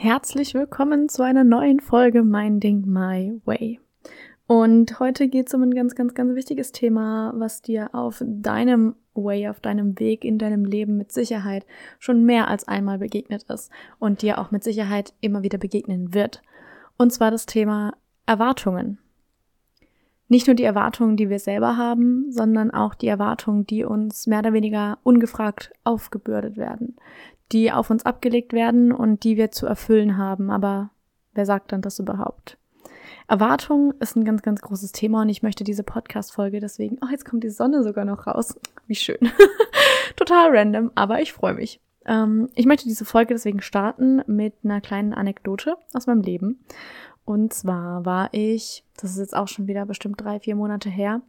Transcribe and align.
Herzlich 0.00 0.54
willkommen 0.54 1.08
zu 1.08 1.24
einer 1.24 1.42
neuen 1.42 1.80
Folge 1.80 2.22
Minding 2.22 2.82
My 2.86 3.40
Way. 3.44 3.80
Und 4.46 5.00
heute 5.00 5.26
geht 5.26 5.48
es 5.48 5.54
um 5.54 5.62
ein 5.64 5.74
ganz, 5.74 5.96
ganz, 5.96 6.14
ganz 6.14 6.36
wichtiges 6.36 6.70
Thema, 6.70 7.32
was 7.34 7.62
dir 7.62 7.92
auf 7.92 8.22
deinem 8.24 8.94
Way, 9.14 9.48
auf 9.48 9.58
deinem 9.58 9.98
Weg 9.98 10.24
in 10.24 10.38
deinem 10.38 10.64
Leben 10.64 10.98
mit 10.98 11.10
Sicherheit 11.10 11.66
schon 11.98 12.24
mehr 12.24 12.46
als 12.46 12.68
einmal 12.68 12.98
begegnet 12.98 13.42
ist 13.48 13.72
und 13.98 14.22
dir 14.22 14.38
auch 14.38 14.52
mit 14.52 14.62
Sicherheit 14.62 15.14
immer 15.20 15.42
wieder 15.42 15.58
begegnen 15.58 16.14
wird. 16.14 16.42
Und 16.96 17.12
zwar 17.12 17.32
das 17.32 17.46
Thema 17.46 17.96
Erwartungen. 18.24 18.98
Nicht 20.28 20.46
nur 20.46 20.54
die 20.54 20.64
Erwartungen, 20.64 21.16
die 21.16 21.30
wir 21.30 21.38
selber 21.38 21.76
haben, 21.76 22.30
sondern 22.30 22.70
auch 22.70 22.94
die 22.94 23.08
Erwartungen, 23.08 23.66
die 23.66 23.84
uns 23.84 24.26
mehr 24.26 24.40
oder 24.40 24.52
weniger 24.52 24.98
ungefragt 25.02 25.72
aufgebürdet 25.84 26.56
werden, 26.56 26.96
die 27.50 27.72
auf 27.72 27.88
uns 27.88 28.04
abgelegt 28.04 28.52
werden 28.52 28.92
und 28.92 29.24
die 29.24 29.36
wir 29.38 29.50
zu 29.50 29.66
erfüllen 29.66 30.18
haben. 30.18 30.50
Aber 30.50 30.90
wer 31.32 31.46
sagt 31.46 31.72
dann 31.72 31.80
das 31.80 31.98
überhaupt? 31.98 32.58
Erwartung 33.26 33.92
ist 34.00 34.16
ein 34.16 34.24
ganz, 34.24 34.42
ganz 34.42 34.60
großes 34.60 34.92
Thema 34.92 35.22
und 35.22 35.28
ich 35.28 35.42
möchte 35.42 35.64
diese 35.64 35.82
Podcast-Folge 35.82 36.60
deswegen, 36.60 36.98
oh, 37.02 37.08
jetzt 37.10 37.24
kommt 37.24 37.44
die 37.44 37.50
Sonne 37.50 37.82
sogar 37.82 38.04
noch 38.04 38.26
raus. 38.26 38.58
Wie 38.86 38.94
schön. 38.94 39.18
Total 40.16 40.50
random, 40.50 40.90
aber 40.94 41.20
ich 41.20 41.32
freue 41.32 41.54
mich. 41.54 41.80
Ähm, 42.06 42.48
ich 42.54 42.66
möchte 42.66 42.86
diese 42.86 43.04
Folge 43.04 43.34
deswegen 43.34 43.60
starten 43.60 44.22
mit 44.26 44.54
einer 44.64 44.80
kleinen 44.80 45.12
Anekdote 45.12 45.76
aus 45.92 46.06
meinem 46.06 46.22
Leben. 46.22 46.64
Und 47.28 47.52
zwar 47.52 48.06
war 48.06 48.30
ich, 48.32 48.84
das 48.96 49.10
ist 49.10 49.18
jetzt 49.18 49.36
auch 49.36 49.48
schon 49.48 49.66
wieder 49.66 49.84
bestimmt 49.84 50.18
drei, 50.18 50.40
vier 50.40 50.56
Monate 50.56 50.88
her, 50.88 51.20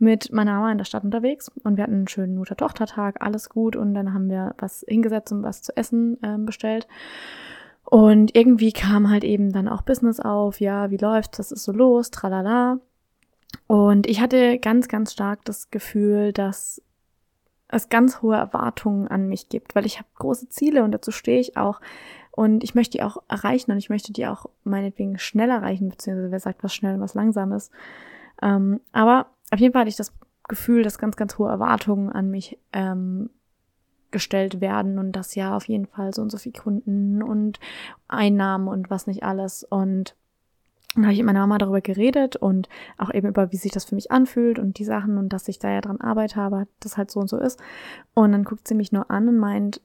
mit 0.00 0.32
meiner 0.32 0.54
Mama 0.54 0.72
in 0.72 0.78
der 0.78 0.84
Stadt 0.84 1.04
unterwegs 1.04 1.48
und 1.62 1.76
wir 1.76 1.84
hatten 1.84 1.94
einen 1.94 2.08
schönen 2.08 2.36
Mutter-Tochter-Tag, 2.36 3.18
alles 3.20 3.50
gut 3.50 3.76
und 3.76 3.94
dann 3.94 4.12
haben 4.12 4.28
wir 4.28 4.56
was 4.58 4.84
hingesetzt 4.88 5.30
und 5.30 5.44
was 5.44 5.62
zu 5.62 5.76
essen 5.76 6.18
ähm, 6.24 6.44
bestellt. 6.44 6.88
Und 7.84 8.34
irgendwie 8.34 8.72
kam 8.72 9.08
halt 9.08 9.22
eben 9.22 9.52
dann 9.52 9.68
auch 9.68 9.82
Business 9.82 10.18
auf, 10.18 10.58
ja, 10.58 10.90
wie 10.90 10.96
läuft's, 10.96 11.38
was 11.38 11.52
ist 11.52 11.62
so 11.62 11.70
los, 11.70 12.10
tralala. 12.10 12.80
Und 13.68 14.08
ich 14.08 14.20
hatte 14.20 14.58
ganz, 14.58 14.88
ganz 14.88 15.12
stark 15.12 15.44
das 15.44 15.70
Gefühl, 15.70 16.32
dass 16.32 16.82
es 17.68 17.88
ganz 17.90 18.22
hohe 18.22 18.34
Erwartungen 18.34 19.06
an 19.06 19.28
mich 19.28 19.48
gibt, 19.48 19.76
weil 19.76 19.86
ich 19.86 19.98
habe 19.98 20.08
große 20.16 20.48
Ziele 20.48 20.82
und 20.82 20.90
dazu 20.90 21.12
stehe 21.12 21.38
ich 21.38 21.56
auch. 21.56 21.80
Und 22.36 22.64
ich 22.64 22.74
möchte 22.74 22.98
die 22.98 23.04
auch 23.04 23.18
erreichen 23.28 23.70
und 23.70 23.78
ich 23.78 23.90
möchte 23.90 24.12
die 24.12 24.26
auch 24.26 24.46
meinetwegen 24.64 25.18
schnell 25.18 25.50
erreichen, 25.50 25.88
beziehungsweise 25.88 26.32
wer 26.32 26.40
sagt 26.40 26.64
was 26.64 26.74
schnell 26.74 26.94
und 26.94 27.00
was 27.00 27.14
langsam 27.14 27.52
ist. 27.52 27.70
Ähm, 28.42 28.80
aber 28.90 29.26
auf 29.52 29.60
jeden 29.60 29.72
Fall 29.72 29.82
hatte 29.82 29.90
ich 29.90 29.96
das 29.96 30.12
Gefühl, 30.48 30.82
dass 30.82 30.98
ganz, 30.98 31.16
ganz 31.16 31.38
hohe 31.38 31.48
Erwartungen 31.48 32.10
an 32.10 32.30
mich 32.30 32.58
ähm, 32.72 33.30
gestellt 34.10 34.60
werden 34.60 34.98
und 34.98 35.12
das 35.12 35.36
ja 35.36 35.56
auf 35.56 35.68
jeden 35.68 35.86
Fall 35.86 36.12
so 36.12 36.22
und 36.22 36.30
so 36.30 36.38
viele 36.38 36.60
Kunden 36.60 37.22
und 37.22 37.60
Einnahmen 38.08 38.66
und 38.66 38.90
was 38.90 39.06
nicht 39.06 39.22
alles. 39.22 39.62
Und 39.62 40.16
dann 40.96 41.04
habe 41.04 41.12
ich 41.12 41.18
mit 41.18 41.26
meiner 41.26 41.40
Mama 41.40 41.58
darüber 41.58 41.80
geredet 41.80 42.34
und 42.34 42.68
auch 42.98 43.14
eben 43.14 43.28
über, 43.28 43.52
wie 43.52 43.56
sich 43.56 43.72
das 43.72 43.84
für 43.84 43.94
mich 43.94 44.10
anfühlt 44.10 44.58
und 44.58 44.78
die 44.78 44.84
Sachen 44.84 45.18
und 45.18 45.28
dass 45.28 45.46
ich 45.46 45.60
da 45.60 45.70
ja 45.70 45.80
dran 45.80 46.00
arbeite, 46.00 46.40
aber 46.40 46.66
das 46.80 46.96
halt 46.96 47.12
so 47.12 47.20
und 47.20 47.28
so 47.28 47.38
ist. 47.38 47.60
Und 48.12 48.32
dann 48.32 48.44
guckt 48.44 48.66
sie 48.66 48.74
mich 48.74 48.90
nur 48.90 49.10
an 49.10 49.28
und 49.28 49.38
meint, 49.38 49.80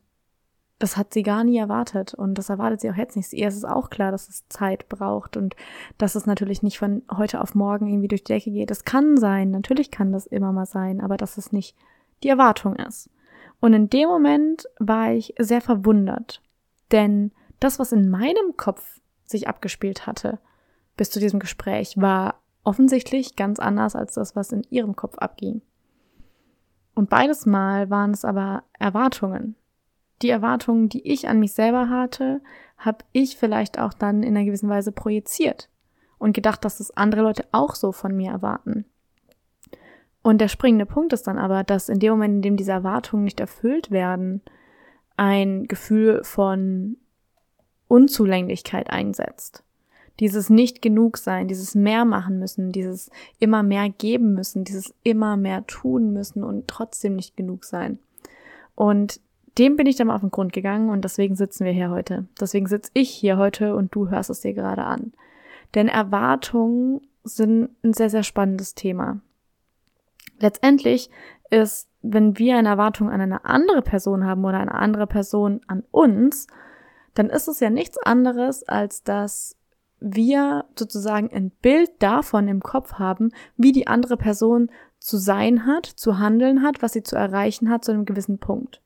das 0.79 0.95
hat 0.95 1.13
sie 1.13 1.23
gar 1.23 1.43
nie 1.43 1.57
erwartet 1.57 2.13
und 2.13 2.35
das 2.35 2.49
erwartet 2.49 2.79
sie 2.79 2.89
auch 2.89 2.95
jetzt 2.95 3.17
nicht. 3.17 3.33
Ihr 3.33 3.49
ist 3.49 3.57
es 3.57 3.65
auch 3.65 3.89
klar, 3.89 4.11
dass 4.11 4.29
es 4.29 4.47
Zeit 4.47 4.87
braucht 4.87 5.35
und 5.35 5.55
dass 5.97 6.15
es 6.15 6.25
natürlich 6.25 6.63
nicht 6.63 6.79
von 6.79 7.03
heute 7.15 7.41
auf 7.41 7.53
morgen 7.53 7.87
irgendwie 7.87 8.07
durch 8.07 8.23
die 8.23 8.33
Decke 8.33 8.51
geht. 8.51 8.71
Es 8.71 8.85
kann 8.85 9.17
sein, 9.17 9.51
natürlich 9.51 9.91
kann 9.91 10.13
das 10.13 10.25
immer 10.25 10.53
mal 10.53 10.65
sein, 10.65 11.01
aber 11.01 11.17
dass 11.17 11.37
es 11.37 11.51
nicht 11.51 11.75
die 12.23 12.29
Erwartung 12.29 12.77
ist. 12.77 13.09
Und 13.59 13.73
in 13.73 13.89
dem 13.89 14.07
Moment 14.07 14.67
war 14.79 15.11
ich 15.11 15.35
sehr 15.37 15.59
verwundert, 15.59 16.41
denn 16.93 17.33
das, 17.59 17.77
was 17.77 17.91
in 17.91 18.09
meinem 18.09 18.55
Kopf 18.55 19.01
sich 19.25 19.49
abgespielt 19.49 20.07
hatte 20.07 20.39
bis 20.95 21.11
zu 21.11 21.19
diesem 21.19 21.39
Gespräch, 21.41 21.95
war 21.97 22.35
offensichtlich 22.63 23.35
ganz 23.35 23.59
anders 23.59 23.97
als 23.97 24.13
das, 24.13 24.35
was 24.37 24.53
in 24.53 24.63
ihrem 24.69 24.95
Kopf 24.95 25.17
abging. 25.17 25.61
Und 26.95 27.09
beides 27.09 27.45
Mal 27.45 27.89
waren 27.89 28.11
es 28.11 28.23
aber 28.23 28.63
Erwartungen. 28.77 29.55
Die 30.21 30.29
Erwartungen, 30.29 30.89
die 30.89 31.07
ich 31.07 31.27
an 31.27 31.39
mich 31.39 31.53
selber 31.53 31.89
hatte, 31.89 32.41
habe 32.77 33.05
ich 33.11 33.37
vielleicht 33.37 33.79
auch 33.79 33.93
dann 33.93 34.23
in 34.23 34.35
einer 34.35 34.45
gewissen 34.45 34.69
Weise 34.69 34.91
projiziert 34.91 35.69
und 36.17 36.33
gedacht, 36.33 36.65
dass 36.65 36.77
das 36.77 36.91
andere 36.91 37.21
Leute 37.21 37.45
auch 37.51 37.75
so 37.75 37.91
von 37.91 38.15
mir 38.15 38.31
erwarten. 38.31 38.85
Und 40.21 40.41
der 40.41 40.49
springende 40.49 40.85
Punkt 40.85 41.13
ist 41.13 41.27
dann 41.27 41.37
aber, 41.37 41.63
dass 41.63 41.89
in 41.89 41.99
dem 41.99 42.11
Moment, 42.11 42.35
in 42.35 42.41
dem 42.41 42.57
diese 42.57 42.73
Erwartungen 42.73 43.23
nicht 43.23 43.39
erfüllt 43.39 43.89
werden, 43.91 44.41
ein 45.15 45.67
Gefühl 45.67 46.23
von 46.23 46.97
Unzulänglichkeit 47.87 48.89
einsetzt. 48.89 49.63
Dieses 50.19 50.49
nicht 50.49 50.81
genug 50.81 51.17
sein, 51.17 51.47
dieses 51.47 51.75
mehr 51.75 52.03
machen 52.03 52.39
müssen, 52.39 52.73
dieses 52.73 53.09
immer 53.39 53.63
mehr 53.63 53.89
geben 53.89 54.33
müssen, 54.33 54.65
dieses 54.65 54.93
immer 55.03 55.37
mehr 55.37 55.65
tun 55.65 56.11
müssen 56.11 56.43
und 56.43 56.67
trotzdem 56.67 57.15
nicht 57.15 57.37
genug 57.37 57.63
sein. 57.63 57.99
Und 58.75 59.21
dem 59.57 59.75
bin 59.75 59.87
ich 59.87 59.95
dann 59.95 60.07
mal 60.07 60.15
auf 60.15 60.21
den 60.21 60.31
Grund 60.31 60.53
gegangen 60.53 60.89
und 60.89 61.03
deswegen 61.03 61.35
sitzen 61.35 61.65
wir 61.65 61.71
hier 61.71 61.89
heute. 61.89 62.27
Deswegen 62.39 62.67
sitze 62.67 62.91
ich 62.93 63.09
hier 63.09 63.37
heute 63.37 63.75
und 63.75 63.93
du 63.93 64.09
hörst 64.09 64.29
es 64.29 64.41
dir 64.41 64.53
gerade 64.53 64.83
an. 64.83 65.13
Denn 65.75 65.87
Erwartungen 65.87 67.01
sind 67.23 67.69
ein 67.83 67.93
sehr, 67.93 68.09
sehr 68.09 68.23
spannendes 68.23 68.75
Thema. 68.75 69.21
Letztendlich 70.39 71.09
ist, 71.49 71.89
wenn 72.01 72.37
wir 72.37 72.57
eine 72.57 72.69
Erwartung 72.69 73.09
an 73.09 73.21
eine 73.21 73.45
andere 73.45 73.81
Person 73.81 74.25
haben 74.25 74.45
oder 74.45 74.59
eine 74.59 74.73
andere 74.73 75.07
Person 75.07 75.61
an 75.67 75.83
uns, 75.91 76.47
dann 77.13 77.29
ist 77.29 77.47
es 77.47 77.59
ja 77.59 77.69
nichts 77.69 77.97
anderes, 77.97 78.63
als 78.63 79.03
dass 79.03 79.57
wir 79.99 80.65
sozusagen 80.77 81.29
ein 81.33 81.49
Bild 81.49 81.91
davon 81.99 82.47
im 82.47 82.61
Kopf 82.61 82.93
haben, 82.93 83.31
wie 83.57 83.73
die 83.73 83.87
andere 83.87 84.15
Person 84.15 84.71
zu 84.97 85.17
sein 85.17 85.65
hat, 85.65 85.85
zu 85.85 86.19
handeln 86.19 86.63
hat, 86.63 86.81
was 86.81 86.93
sie 86.93 87.03
zu 87.03 87.15
erreichen 87.15 87.69
hat 87.69 87.83
zu 87.83 87.91
einem 87.91 88.05
gewissen 88.05 88.39
Punkt. 88.39 88.81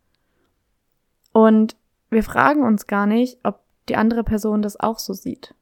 Und 1.33 1.75
wir 2.09 2.23
fragen 2.23 2.63
uns 2.63 2.87
gar 2.87 3.05
nicht, 3.05 3.39
ob 3.43 3.59
die 3.89 3.97
andere 3.97 4.23
Person 4.23 4.61
das 4.61 4.79
auch 4.79 4.99
so 4.99 5.13
sieht. 5.13 5.53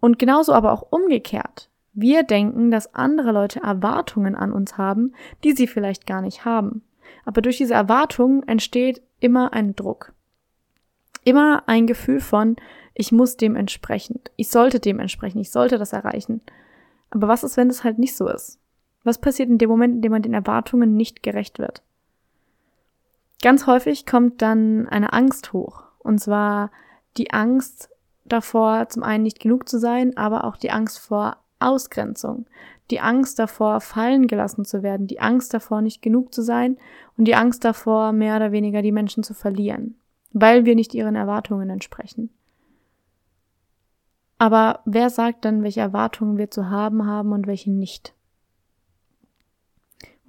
Und 0.00 0.18
genauso 0.18 0.52
aber 0.52 0.72
auch 0.72 0.90
umgekehrt. 0.90 1.70
Wir 1.92 2.22
denken, 2.22 2.70
dass 2.70 2.94
andere 2.94 3.32
Leute 3.32 3.60
Erwartungen 3.60 4.34
an 4.34 4.52
uns 4.52 4.78
haben, 4.78 5.14
die 5.44 5.52
sie 5.52 5.66
vielleicht 5.66 6.06
gar 6.06 6.22
nicht 6.22 6.44
haben. 6.44 6.82
Aber 7.24 7.42
durch 7.42 7.58
diese 7.58 7.74
Erwartungen 7.74 8.46
entsteht 8.46 9.02
immer 9.20 9.52
ein 9.52 9.74
Druck. 9.74 10.12
Immer 11.24 11.64
ein 11.66 11.86
Gefühl 11.86 12.20
von, 12.20 12.56
ich 12.94 13.12
muss 13.12 13.36
dem 13.36 13.56
entsprechen, 13.56 14.20
ich 14.36 14.48
sollte 14.48 14.80
dem 14.80 14.98
entsprechen, 14.98 15.38
ich 15.38 15.50
sollte 15.50 15.78
das 15.78 15.92
erreichen. 15.92 16.40
Aber 17.10 17.28
was 17.28 17.44
ist, 17.44 17.56
wenn 17.56 17.70
es 17.70 17.84
halt 17.84 17.98
nicht 17.98 18.16
so 18.16 18.28
ist? 18.28 18.58
Was 19.04 19.18
passiert 19.18 19.48
in 19.48 19.58
dem 19.58 19.70
Moment, 19.70 19.96
in 19.96 20.02
dem 20.02 20.12
man 20.12 20.22
den 20.22 20.34
Erwartungen 20.34 20.94
nicht 20.94 21.22
gerecht 21.22 21.58
wird? 21.58 21.82
Ganz 23.42 23.66
häufig 23.66 24.06
kommt 24.06 24.42
dann 24.42 24.88
eine 24.88 25.12
Angst 25.12 25.52
hoch. 25.52 25.84
Und 25.98 26.18
zwar 26.18 26.70
die 27.16 27.30
Angst 27.30 27.90
davor, 28.24 28.88
zum 28.88 29.02
einen 29.02 29.22
nicht 29.22 29.40
genug 29.40 29.68
zu 29.68 29.78
sein, 29.78 30.16
aber 30.16 30.44
auch 30.44 30.56
die 30.56 30.70
Angst 30.70 30.98
vor 30.98 31.36
Ausgrenzung, 31.60 32.46
die 32.90 33.00
Angst 33.00 33.38
davor, 33.38 33.80
fallen 33.80 34.26
gelassen 34.26 34.64
zu 34.64 34.82
werden, 34.82 35.06
die 35.06 35.20
Angst 35.20 35.52
davor, 35.52 35.82
nicht 35.82 36.02
genug 36.02 36.32
zu 36.32 36.42
sein 36.42 36.78
und 37.16 37.24
die 37.24 37.34
Angst 37.34 37.64
davor, 37.64 38.12
mehr 38.12 38.36
oder 38.36 38.52
weniger 38.52 38.82
die 38.82 38.92
Menschen 38.92 39.22
zu 39.22 39.34
verlieren, 39.34 39.96
weil 40.32 40.64
wir 40.64 40.74
nicht 40.74 40.94
ihren 40.94 41.16
Erwartungen 41.16 41.68
entsprechen. 41.68 42.30
Aber 44.38 44.80
wer 44.84 45.10
sagt 45.10 45.44
dann, 45.44 45.64
welche 45.64 45.80
Erwartungen 45.80 46.38
wir 46.38 46.50
zu 46.50 46.70
haben 46.70 47.06
haben 47.06 47.32
und 47.32 47.46
welche 47.48 47.72
nicht? 47.72 48.14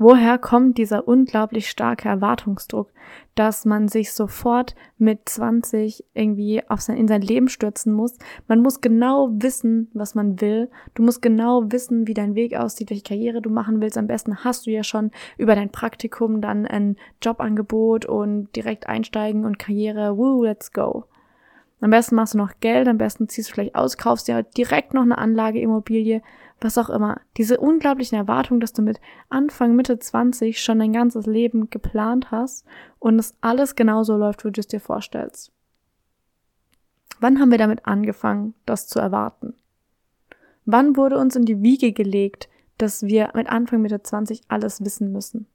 Woher 0.02 0.38
kommt 0.38 0.78
dieser 0.78 1.10
unglaublich 1.10 1.70
starke 1.70 2.08
Erwartungsdruck, 2.08 2.90
dass 3.36 3.66
man 3.66 3.90
sich 3.90 4.14
sofort 4.14 4.74
mit 4.98 5.28
20 5.28 6.06
irgendwie 6.14 6.64
auf 6.70 6.80
sein, 6.80 6.96
in 6.96 7.10
sein 7.10 7.22
Leben 7.22 7.50
stürzen 7.50 7.92
muss? 7.92 8.18
Man 8.48 8.62
muss 8.62 8.80
genau 8.80 9.28
wissen, 9.34 9.92
was 9.94 10.16
man 10.16 10.40
will. 10.40 10.70
Du 10.94 11.04
musst 11.04 11.22
genau 11.22 11.70
wissen, 11.70 12.08
wie 12.08 12.14
dein 12.14 12.34
Weg 12.36 12.56
aussieht, 12.56 12.92
welche 12.92 13.04
Karriere 13.04 13.42
du 13.42 13.50
machen 13.50 13.82
willst. 13.82 13.98
Am 13.98 14.08
besten 14.08 14.46
hast 14.46 14.68
du 14.68 14.72
ja 14.72 14.86
schon 14.86 15.12
über 15.38 15.54
dein 15.54 15.70
Praktikum 15.70 16.40
dann 16.40 16.66
ein 16.66 16.96
Jobangebot 17.22 18.06
und 18.06 18.56
direkt 18.56 18.88
einsteigen 18.88 19.44
und 19.44 19.60
Karriere. 19.60 20.18
Woo, 20.18 20.46
let's 20.46 20.72
go. 20.72 21.04
Am 21.82 21.92
besten 21.92 22.16
machst 22.16 22.36
du 22.36 22.38
noch 22.38 22.54
Geld, 22.62 22.88
am 22.88 22.98
besten 22.98 23.28
ziehst 23.28 23.50
du 23.50 23.54
vielleicht 23.54 23.76
aus, 23.76 23.98
kaufst 23.98 24.30
dir 24.30 24.36
halt 24.36 24.58
direkt 24.58 24.94
noch 24.94 25.02
eine 25.02 25.18
Anlageimmobilie, 25.18 26.22
was 26.64 26.78
auch 26.78 26.90
immer. 26.90 27.22
Diese 27.38 27.60
unglaublichen 27.60 28.18
Erwartungen, 28.18 28.60
dass 28.60 28.74
du 28.74 28.82
mit 28.82 29.00
Anfang, 29.30 29.76
Mitte 29.76 30.00
20 30.00 30.62
schon 30.62 30.80
dein 30.80 30.94
ganzes 30.94 31.26
Leben 31.26 31.70
geplant 31.70 32.32
hast 32.32 32.66
und 33.00 33.20
es 33.20 33.36
alles 33.42 33.76
genauso 33.76 34.18
läuft, 34.18 34.46
wie 34.46 34.52
du 34.52 34.60
es 34.60 34.68
dir 34.68 34.80
vorstellst. 34.80 35.52
Wann 37.20 37.40
haben 37.40 37.52
wir 37.52 37.58
damit 37.58 37.86
angefangen, 37.86 38.54
das 38.66 38.88
zu 38.88 39.00
erwarten? 39.00 39.54
Wann 40.66 40.96
wurde 40.96 41.18
uns 41.18 41.36
in 41.36 41.46
die 41.46 41.62
Wiege 41.62 41.92
gelegt, 41.92 42.50
dass 42.78 43.04
wir 43.04 43.32
mit 43.34 43.50
Anfang, 43.50 43.82
Mitte 43.82 44.02
20 44.02 44.44
alles 44.48 44.84
wissen 44.84 45.12
müssen? 45.12 45.48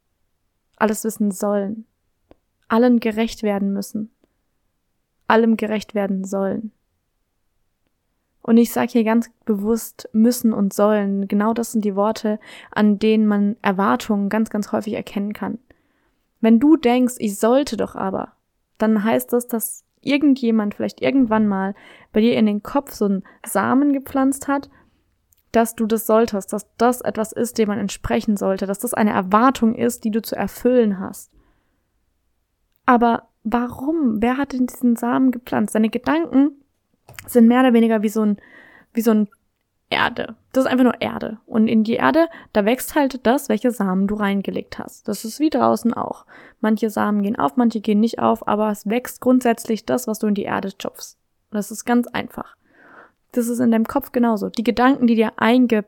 Alles 0.77 1.05
wissen 1.05 1.31
sollen? 1.31 1.87
Allen 2.69 3.01
gerecht 3.01 3.43
werden 3.43 3.73
müssen? 3.73 4.11
allem 5.27 5.57
gerecht 5.57 5.95
werden 5.95 6.25
sollen. 6.25 6.73
Und 8.47 8.59
ich 8.59 8.73
sage 8.73 8.93
hier 8.93 9.05
ganz 9.05 9.31
bewusst 9.47 10.11
müssen 10.13 10.53
und 10.53 10.75
sollen. 10.75 11.29
Genau 11.29 11.55
das 11.55 11.73
sind 11.73 11.83
die 11.83 11.97
Worte, 11.97 12.39
an 12.71 12.99
denen 12.99 13.27
man 13.27 13.57
Erwartungen 13.63 14.29
ganz, 14.29 14.51
ganz 14.51 14.71
häufig 14.71 14.93
erkennen 14.93 15.33
kann. 15.33 15.59
Wenn 16.43 16.61
du 16.61 16.77
denkst, 16.77 17.15
ich 17.17 17.39
sollte 17.39 17.79
doch 17.79 17.95
aber, 17.95 18.33
dann 18.77 19.03
heißt 19.03 19.33
das, 19.33 19.47
dass 19.47 19.87
irgendjemand 20.03 20.75
vielleicht 20.75 21.01
irgendwann 21.01 21.49
mal 21.49 21.75
bei 22.13 22.21
dir 22.21 22.37
in 22.37 22.45
den 22.45 22.63
Kopf 22.63 22.93
so 22.93 23.07
einen 23.07 23.23
Samen 23.47 23.95
gepflanzt 23.95 24.47
hat, 24.47 24.69
dass 25.51 25.75
du 25.75 25.87
das 25.87 26.07
solltest, 26.07 26.53
dass 26.53 26.67
das 26.77 27.01
etwas 27.01 27.33
ist, 27.33 27.57
dem 27.57 27.69
man 27.69 27.79
entsprechen 27.79 28.37
sollte, 28.37 28.67
dass 28.67 28.79
das 28.79 28.93
eine 28.93 29.13
Erwartung 29.13 29.75
ist, 29.75 30.05
die 30.05 30.11
du 30.11 30.21
zu 30.21 30.37
erfüllen 30.37 30.99
hast. 30.99 31.33
Aber 32.85 33.31
warum? 33.43 34.21
Wer 34.21 34.37
hat 34.37 34.53
denn 34.53 34.67
diesen 34.67 34.97
Samen 34.97 35.31
gepflanzt? 35.31 35.73
Seine 35.73 35.89
Gedanken 35.89 36.61
sind 37.27 37.49
mehr 37.49 37.61
oder 37.61 37.73
weniger 37.73 38.03
wie 38.03 38.09
so 38.09 38.23
ein, 38.23 38.39
wie 38.93 39.01
so 39.01 39.13
ein 39.13 39.29
Erde. 39.91 40.35
Das 40.53 40.65
ist 40.65 40.71
einfach 40.71 40.85
nur 40.85 41.01
Erde. 41.01 41.39
Und 41.47 41.69
in 41.69 41.85
die 41.85 41.95
Erde, 41.95 42.29
da 42.53 42.65
wächst 42.65 42.95
halt 42.95 43.27
das, 43.27 43.49
welche 43.49 43.71
Samen 43.71 44.07
du 44.07 44.15
reingelegt 44.15 44.79
hast. 44.79 45.09
Das 45.09 45.25
ist 45.25 45.41
wie 45.41 45.51
draußen 45.51 45.95
auch. 45.95 46.27
Manche 46.61 46.91
Samen 46.91 47.23
gehen 47.23 47.37
auf, 47.39 47.57
manche 47.57 47.81
gehen 47.81 48.01
nicht 48.01 48.19
auf, 48.19 48.47
aber 48.49 48.71
es 48.71 48.89
wächst 48.89 49.21
grundsätzlich 49.21 49.85
das, 49.85 50.07
was 50.07 50.19
du 50.19 50.27
in 50.27 50.35
die 50.35 50.45
Erde 50.45 50.71
schupfst. 50.81 51.19
Das 51.51 51.71
ist 51.71 51.85
ganz 51.85 52.07
einfach. 52.09 52.57
Das 53.33 53.49
ist 53.49 53.59
in 53.61 53.71
deinem 53.71 53.87
Kopf 53.87 54.13
genauso. 54.13 54.49
Die 54.49 54.65
Gedanken, 54.65 55.07
die 55.07 55.17
dir 55.17 55.33
einge 55.37 55.85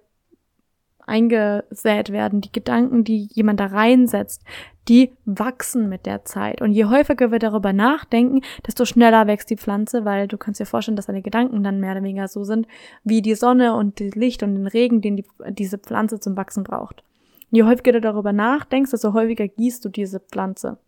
eingesät 1.07 2.11
werden, 2.11 2.41
die 2.41 2.53
Gedanken, 2.53 3.05
die 3.05 3.29
jemand 3.33 3.61
da 3.61 3.67
reinsetzt, 3.67 4.43
die 4.89 5.13
wachsen 5.25 5.89
mit 5.89 6.07
der 6.07 6.25
Zeit. 6.25 6.61
Und 6.61 6.73
je 6.73 6.85
häufiger 6.85 7.33
wir 7.33 7.39
darüber 7.39 7.73
nachdenken, 7.73 8.43
desto 8.67 8.85
schneller 8.85 9.27
wächst 9.27 9.51
die 9.51 9.57
Pflanze, 9.57 10.05
weil 10.05 10.29
du 10.29 10.37
kannst 10.37 10.61
dir 10.61 10.67
vorstellen, 10.67 10.97
dass 10.97 11.07
deine 11.07 11.23
Gedanken 11.23 11.65
dann 11.65 11.81
mehr 11.81 11.93
oder 11.93 12.03
weniger 12.03 12.29
so 12.29 12.45
sind, 12.45 12.67
wie 13.03 13.23
die 13.23 13.35
Sonne 13.35 13.75
und 13.75 14.01
das 14.01 14.15
Licht 14.15 14.43
und 14.43 14.55
den 14.55 14.67
Regen, 14.67 15.01
den 15.01 15.17
die, 15.17 15.25
diese 15.49 15.79
Pflanze 15.79 16.21
zum 16.21 16.37
Wachsen 16.37 16.65
braucht. 16.65 17.03
Je 17.51 17.63
häufiger 17.63 17.93
du 17.93 18.01
darüber 18.01 18.33
nachdenkst, 18.33 18.91
desto 18.91 19.13
häufiger 19.13 19.49
gießt 19.49 19.85
du 19.85 19.89
diese 19.89 20.21
Pflanze. 20.21 20.79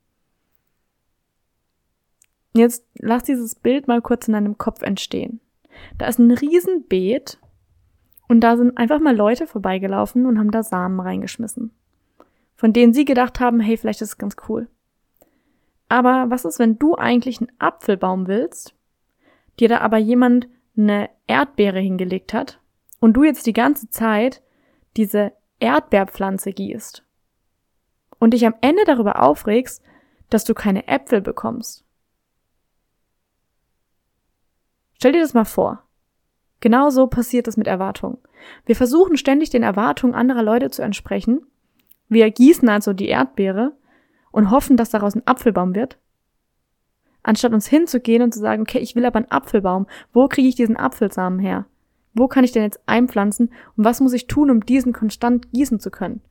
Jetzt 2.55 2.85
lass 2.99 3.25
dieses 3.25 3.55
Bild 3.55 3.87
mal 3.87 4.03
kurz 4.03 4.27
in 4.27 4.35
deinem 4.35 4.59
Kopf 4.59 4.83
entstehen. 4.83 5.41
Da 5.97 6.07
ist 6.07 6.19
ein 6.19 6.31
Riesenbeet 6.31 7.39
und 8.29 8.41
da 8.41 8.57
sind 8.57 8.77
einfach 8.77 9.01
mal 9.01 9.17
Leute 9.17 9.47
vorbeigelaufen 9.47 10.27
und 10.27 10.39
haben 10.39 10.51
da 10.51 10.63
Samen 10.63 11.01
reingeschmissen. 11.01 11.73
Von 12.55 12.73
denen 12.73 12.93
sie 12.93 13.05
gedacht 13.05 13.41
haben, 13.41 13.61
hey, 13.61 13.77
vielleicht 13.77 14.03
ist 14.03 14.11
es 14.11 14.19
ganz 14.19 14.37
cool. 14.49 14.69
Aber 15.89 16.27
was 16.29 16.45
ist, 16.45 16.59
wenn 16.59 16.79
du 16.79 16.95
eigentlich 16.97 17.41
einen 17.41 17.53
Apfelbaum 17.59 18.27
willst, 18.27 18.75
dir 19.59 19.69
da 19.69 19.79
aber 19.79 19.97
jemand 19.97 20.49
eine 20.77 21.09
Erdbeere 21.27 21.81
hingelegt 21.81 22.35
hat 22.35 22.61
und 23.01 23.15
du 23.15 23.25
jetzt 23.25 23.47
die 23.47 23.53
ganze 23.53 23.89
Zeit 23.89 24.43
diese 24.97 25.33
Erdbeerpflanze 25.61 26.53
gießt 26.53 27.05
und 28.19 28.35
dich 28.35 28.47
am 28.47 28.55
Ende 28.61 28.85
darüber 28.85 29.23
aufregst, 29.23 29.83
dass 30.31 30.45
du 30.45 30.55
keine 30.55 30.87
Äpfel 30.87 31.21
bekommst? 31.21 31.85
Stell 34.95 35.13
dir 35.13 35.21
das 35.21 35.35
mal 35.35 35.45
vor. 35.45 35.88
Genauso 36.61 37.07
passiert 37.07 37.47
es 37.49 37.57
mit 37.57 37.67
Erwartungen. 37.67 38.19
Wir 38.67 38.77
versuchen 38.77 39.17
ständig 39.17 39.51
den 39.51 39.63
Erwartungen 39.63 40.15
anderer 40.15 40.43
Leute 40.43 40.71
zu 40.71 40.83
entsprechen. 40.83 41.43
Wir 42.09 42.31
gießen 42.31 42.69
also 42.69 42.93
die 42.93 43.09
Erdbeere 43.09 43.73
und 44.33 44.51
hoffen, 44.51 44.77
dass 44.77 44.91
daraus 44.91 45.15
ein 45.15 45.27
Apfelbaum 45.27 45.75
wird. 45.75 45.99
Anstatt 47.23 47.53
uns 47.53 47.67
hinzugehen 47.67 48.23
und 48.23 48.33
zu 48.33 48.41
sagen, 48.41 48.63
okay, 48.63 48.79
ich 48.79 48.97
will 48.97 49.05
aber 49.05 49.19
einen 49.19 49.31
Apfelbaum. 49.31 49.87
Wo 50.13 50.29
kriege 50.29 50.49
ich 50.49 50.55
diesen 50.55 50.77
Apfelsamen 50.77 51.39
her? 51.39 51.67
Wo 52.15 52.27
kann 52.27 52.45
ich 52.45 52.53
denn 52.53 52.63
jetzt 52.63 52.81
einpflanzen? 52.87 53.53
Und 53.77 53.85
was 53.85 54.01
muss 54.01 54.13
ich 54.13 54.27
tun, 54.27 54.51
um 54.51 54.65
diesen 54.65 54.93
konstant 54.93 55.53
gießen 55.53 55.79
zu 55.79 55.91
können? 55.91 56.23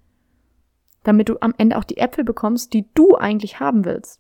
Damit 1.03 1.29
du 1.29 1.37
am 1.39 1.53
Ende 1.57 1.77
auch 1.77 1.83
die 1.83 1.97
Äpfel 1.97 2.23
bekommst, 2.23 2.73
die 2.73 2.85
du 2.93 3.15
eigentlich 3.15 3.59
haben 3.59 3.85
willst. 3.85 4.19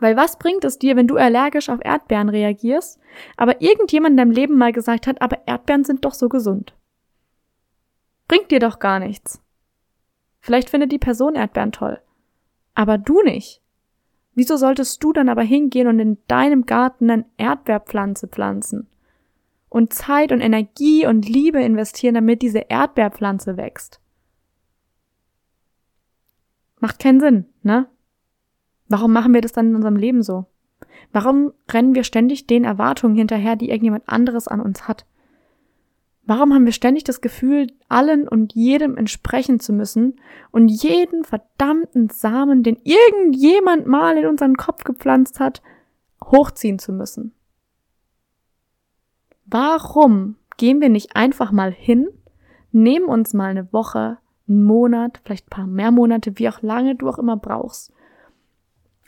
Weil 0.00 0.16
was 0.16 0.38
bringt 0.38 0.64
es 0.64 0.78
dir, 0.78 0.96
wenn 0.96 1.06
du 1.06 1.16
allergisch 1.16 1.68
auf 1.68 1.80
Erdbeeren 1.82 2.28
reagierst, 2.28 2.98
aber 3.36 3.62
irgendjemand 3.62 4.12
in 4.12 4.16
deinem 4.18 4.30
Leben 4.30 4.58
mal 4.58 4.72
gesagt 4.72 5.06
hat, 5.06 5.22
aber 5.22 5.46
Erdbeeren 5.46 5.84
sind 5.84 6.04
doch 6.04 6.14
so 6.14 6.28
gesund? 6.28 6.74
Bringt 8.28 8.50
dir 8.50 8.60
doch 8.60 8.78
gar 8.78 8.98
nichts. 8.98 9.40
Vielleicht 10.40 10.70
findet 10.70 10.92
die 10.92 10.98
Person 10.98 11.34
Erdbeeren 11.34 11.72
toll, 11.72 12.00
aber 12.74 12.98
du 12.98 13.22
nicht. 13.22 13.62
Wieso 14.34 14.56
solltest 14.56 15.02
du 15.02 15.14
dann 15.14 15.30
aber 15.30 15.42
hingehen 15.42 15.88
und 15.88 15.98
in 15.98 16.18
deinem 16.28 16.66
Garten 16.66 17.10
eine 17.10 17.24
Erdbeerpflanze 17.38 18.28
pflanzen? 18.28 18.86
Und 19.70 19.94
Zeit 19.94 20.30
und 20.30 20.40
Energie 20.40 21.06
und 21.06 21.28
Liebe 21.28 21.62
investieren, 21.62 22.14
damit 22.14 22.42
diese 22.42 22.58
Erdbeerpflanze 22.58 23.56
wächst? 23.56 24.00
Macht 26.80 26.98
keinen 26.98 27.20
Sinn, 27.20 27.46
ne? 27.62 27.88
Warum 28.88 29.12
machen 29.12 29.34
wir 29.34 29.40
das 29.40 29.52
dann 29.52 29.68
in 29.68 29.76
unserem 29.76 29.96
Leben 29.96 30.22
so? 30.22 30.46
Warum 31.12 31.52
rennen 31.70 31.94
wir 31.94 32.04
ständig 32.04 32.46
den 32.46 32.64
Erwartungen 32.64 33.16
hinterher, 33.16 33.56
die 33.56 33.70
irgendjemand 33.70 34.08
anderes 34.08 34.48
an 34.48 34.60
uns 34.60 34.86
hat? 34.86 35.06
Warum 36.24 36.52
haben 36.52 36.64
wir 36.64 36.72
ständig 36.72 37.04
das 37.04 37.20
Gefühl, 37.20 37.68
allen 37.88 38.26
und 38.26 38.52
jedem 38.54 38.96
entsprechen 38.96 39.60
zu 39.60 39.72
müssen 39.72 40.16
und 40.50 40.68
jeden 40.68 41.22
verdammten 41.22 42.10
Samen, 42.10 42.64
den 42.64 42.78
irgendjemand 42.82 43.86
mal 43.86 44.18
in 44.18 44.26
unseren 44.26 44.56
Kopf 44.56 44.82
gepflanzt 44.82 45.38
hat, 45.38 45.62
hochziehen 46.24 46.80
zu 46.80 46.92
müssen? 46.92 47.32
Warum 49.44 50.34
gehen 50.56 50.80
wir 50.80 50.88
nicht 50.88 51.14
einfach 51.14 51.52
mal 51.52 51.70
hin, 51.70 52.08
nehmen 52.72 53.06
uns 53.06 53.32
mal 53.32 53.50
eine 53.50 53.72
Woche, 53.72 54.18
einen 54.48 54.64
Monat, 54.64 55.20
vielleicht 55.24 55.46
ein 55.46 55.50
paar 55.50 55.66
mehr 55.68 55.92
Monate, 55.92 56.38
wie 56.38 56.48
auch 56.48 56.60
lange 56.60 56.96
du 56.96 57.08
auch 57.08 57.18
immer 57.18 57.36
brauchst, 57.36 57.92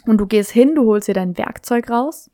und 0.06 0.18
du 0.18 0.26
gehst 0.26 0.50
hin, 0.50 0.74
du 0.74 0.84
holst 0.86 1.08
dir 1.08 1.14
dein 1.14 1.36
Werkzeug 1.36 1.90
raus, 1.90 2.30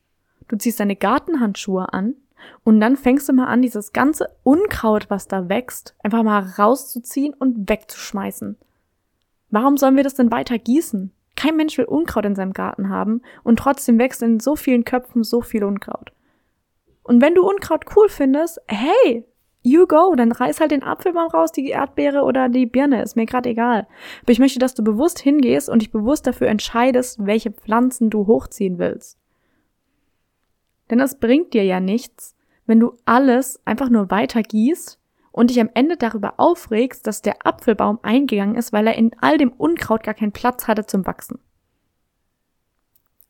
du 0.48 0.56
ziehst 0.56 0.80
deine 0.80 0.96
Gartenhandschuhe 0.96 1.92
an 1.92 2.14
und 2.62 2.80
dann 2.80 2.96
fängst 2.96 3.28
du 3.28 3.32
mal 3.32 3.46
an, 3.46 3.62
dieses 3.62 3.92
ganze 3.92 4.28
Unkraut, 4.42 5.10
was 5.10 5.28
da 5.28 5.48
wächst, 5.48 5.94
einfach 6.02 6.22
mal 6.22 6.40
rauszuziehen 6.58 7.34
und 7.34 7.68
wegzuschmeißen. 7.68 8.56
Warum 9.50 9.76
sollen 9.76 9.96
wir 9.96 10.04
das 10.04 10.14
denn 10.14 10.30
weiter 10.30 10.58
gießen? 10.58 11.12
Kein 11.36 11.56
Mensch 11.56 11.78
will 11.78 11.84
Unkraut 11.84 12.24
in 12.24 12.34
seinem 12.34 12.52
Garten 12.52 12.88
haben 12.88 13.22
und 13.42 13.58
trotzdem 13.58 13.98
wächst 13.98 14.22
in 14.22 14.40
so 14.40 14.56
vielen 14.56 14.84
Köpfen 14.84 15.24
so 15.24 15.40
viel 15.40 15.64
Unkraut. 15.64 16.12
Und 17.02 17.20
wenn 17.20 17.34
du 17.34 17.46
Unkraut 17.46 17.84
cool 17.96 18.08
findest, 18.08 18.60
hey, 18.66 19.26
you 19.64 19.86
go, 19.86 20.14
dann 20.14 20.30
reiß 20.30 20.60
halt 20.60 20.70
den 20.70 20.82
Apfelbaum 20.82 21.28
raus, 21.28 21.50
die 21.50 21.68
Erdbeere 21.70 22.22
oder 22.22 22.48
die 22.48 22.66
Birne, 22.66 23.02
ist 23.02 23.16
mir 23.16 23.26
gerade 23.26 23.48
egal. 23.48 23.88
Aber 24.22 24.32
ich 24.32 24.38
möchte, 24.38 24.58
dass 24.58 24.74
du 24.74 24.84
bewusst 24.84 25.18
hingehst 25.18 25.68
und 25.68 25.80
dich 25.80 25.90
bewusst 25.90 26.26
dafür 26.26 26.48
entscheidest, 26.48 27.24
welche 27.26 27.50
Pflanzen 27.50 28.10
du 28.10 28.26
hochziehen 28.26 28.78
willst. 28.78 29.18
Denn 30.90 31.00
es 31.00 31.18
bringt 31.18 31.54
dir 31.54 31.64
ja 31.64 31.80
nichts, 31.80 32.36
wenn 32.66 32.78
du 32.78 32.92
alles 33.06 33.60
einfach 33.64 33.88
nur 33.88 34.10
weiter 34.10 34.42
gießt 34.42 35.00
und 35.32 35.50
dich 35.50 35.60
am 35.60 35.70
Ende 35.74 35.96
darüber 35.96 36.34
aufregst, 36.36 37.06
dass 37.06 37.22
der 37.22 37.46
Apfelbaum 37.46 37.98
eingegangen 38.02 38.56
ist, 38.56 38.72
weil 38.72 38.86
er 38.86 38.96
in 38.96 39.16
all 39.20 39.38
dem 39.38 39.50
Unkraut 39.50 40.02
gar 40.02 40.14
keinen 40.14 40.32
Platz 40.32 40.68
hatte 40.68 40.86
zum 40.86 41.06
Wachsen. 41.06 41.40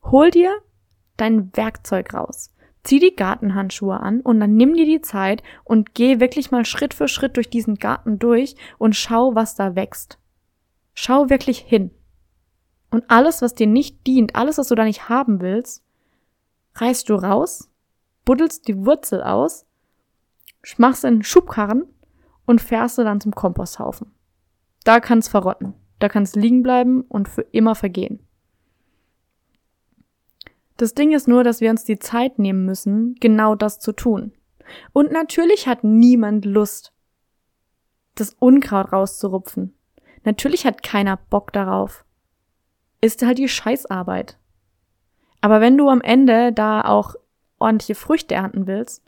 Hol 0.03 0.31
dir 0.31 0.53
dein 1.17 1.55
Werkzeug 1.55 2.13
raus. 2.13 2.51
Zieh 2.85 2.99
die 2.99 3.15
Gartenhandschuhe 3.15 3.99
an 3.99 4.21
und 4.21 4.39
dann 4.39 4.55
nimm 4.55 4.73
dir 4.73 4.85
die 4.85 5.01
Zeit 5.01 5.43
und 5.63 5.93
geh 5.93 6.19
wirklich 6.19 6.51
mal 6.51 6.65
Schritt 6.65 6.93
für 6.93 7.07
Schritt 7.07 7.37
durch 7.37 7.49
diesen 7.49 7.75
Garten 7.75 8.19
durch 8.19 8.55
und 8.77 8.95
schau, 8.95 9.35
was 9.35 9.55
da 9.55 9.75
wächst. 9.75 10.19
Schau 10.93 11.29
wirklich 11.29 11.59
hin. 11.59 11.91
Und 12.91 13.03
alles, 13.09 13.41
was 13.41 13.55
dir 13.55 13.67
nicht 13.67 14.07
dient, 14.07 14.35
alles, 14.35 14.57
was 14.57 14.69
du 14.69 14.75
da 14.75 14.85
nicht 14.85 15.09
haben 15.09 15.41
willst, 15.41 15.83
reißt 16.75 17.09
du 17.09 17.15
raus, 17.15 17.69
buddelst 18.23 18.67
die 18.67 18.85
Wurzel 18.85 19.21
aus, 19.21 19.65
machst 20.77 21.03
in 21.03 21.23
Schubkarren 21.23 21.85
und 22.45 22.61
fährst 22.61 22.97
du 22.97 23.03
dann 23.03 23.21
zum 23.21 23.33
Komposthaufen. 23.33 24.11
Da 24.83 24.99
kann's 24.99 25.27
verrotten. 25.27 25.73
Da 25.99 26.09
kann's 26.09 26.35
liegen 26.35 26.61
bleiben 26.61 27.01
und 27.01 27.29
für 27.29 27.41
immer 27.41 27.75
vergehen. 27.75 28.24
Das 30.77 30.93
Ding 30.93 31.13
ist 31.13 31.27
nur, 31.27 31.43
dass 31.43 31.61
wir 31.61 31.69
uns 31.69 31.85
die 31.85 31.99
Zeit 31.99 32.37
nehmen 32.37 32.65
müssen, 32.65 33.15
genau 33.19 33.55
das 33.55 33.79
zu 33.79 33.93
tun. 33.93 34.33
Und 34.93 35.11
natürlich 35.11 35.67
hat 35.67 35.83
niemand 35.83 36.43
Lust, 36.45 36.91
das 38.15 38.35
Unkraut 38.39 38.91
rauszurupfen. 38.91 39.73
Natürlich 40.23 40.65
hat 40.65 40.83
keiner 40.83 41.17
Bock 41.17 41.53
darauf. 41.53 42.03
Ist 42.99 43.23
halt 43.23 43.37
die 43.37 43.47
Scheißarbeit. 43.47 44.37
Aber 45.41 45.61
wenn 45.61 45.77
du 45.77 45.89
am 45.89 46.01
Ende 46.01 46.51
da 46.51 46.81
auch 46.81 47.15
ordentliche 47.59 47.95
Früchte 47.95 48.35
ernten 48.35 48.67
willst, 48.67 49.03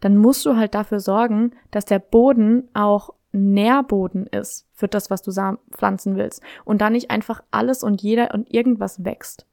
dann 0.00 0.16
musst 0.16 0.46
du 0.46 0.56
halt 0.56 0.74
dafür 0.74 1.00
sorgen, 1.00 1.52
dass 1.70 1.84
der 1.84 1.98
Boden 1.98 2.68
auch 2.74 3.10
Nährboden 3.32 4.26
ist 4.26 4.68
für 4.72 4.88
das, 4.88 5.10
was 5.10 5.22
du 5.22 5.32
pflanzen 5.70 6.16
willst 6.16 6.42
und 6.64 6.80
da 6.80 6.90
nicht 6.90 7.10
einfach 7.10 7.42
alles 7.50 7.82
und 7.82 8.02
jeder 8.02 8.34
und 8.34 8.52
irgendwas 8.52 9.04
wächst. 9.04 9.46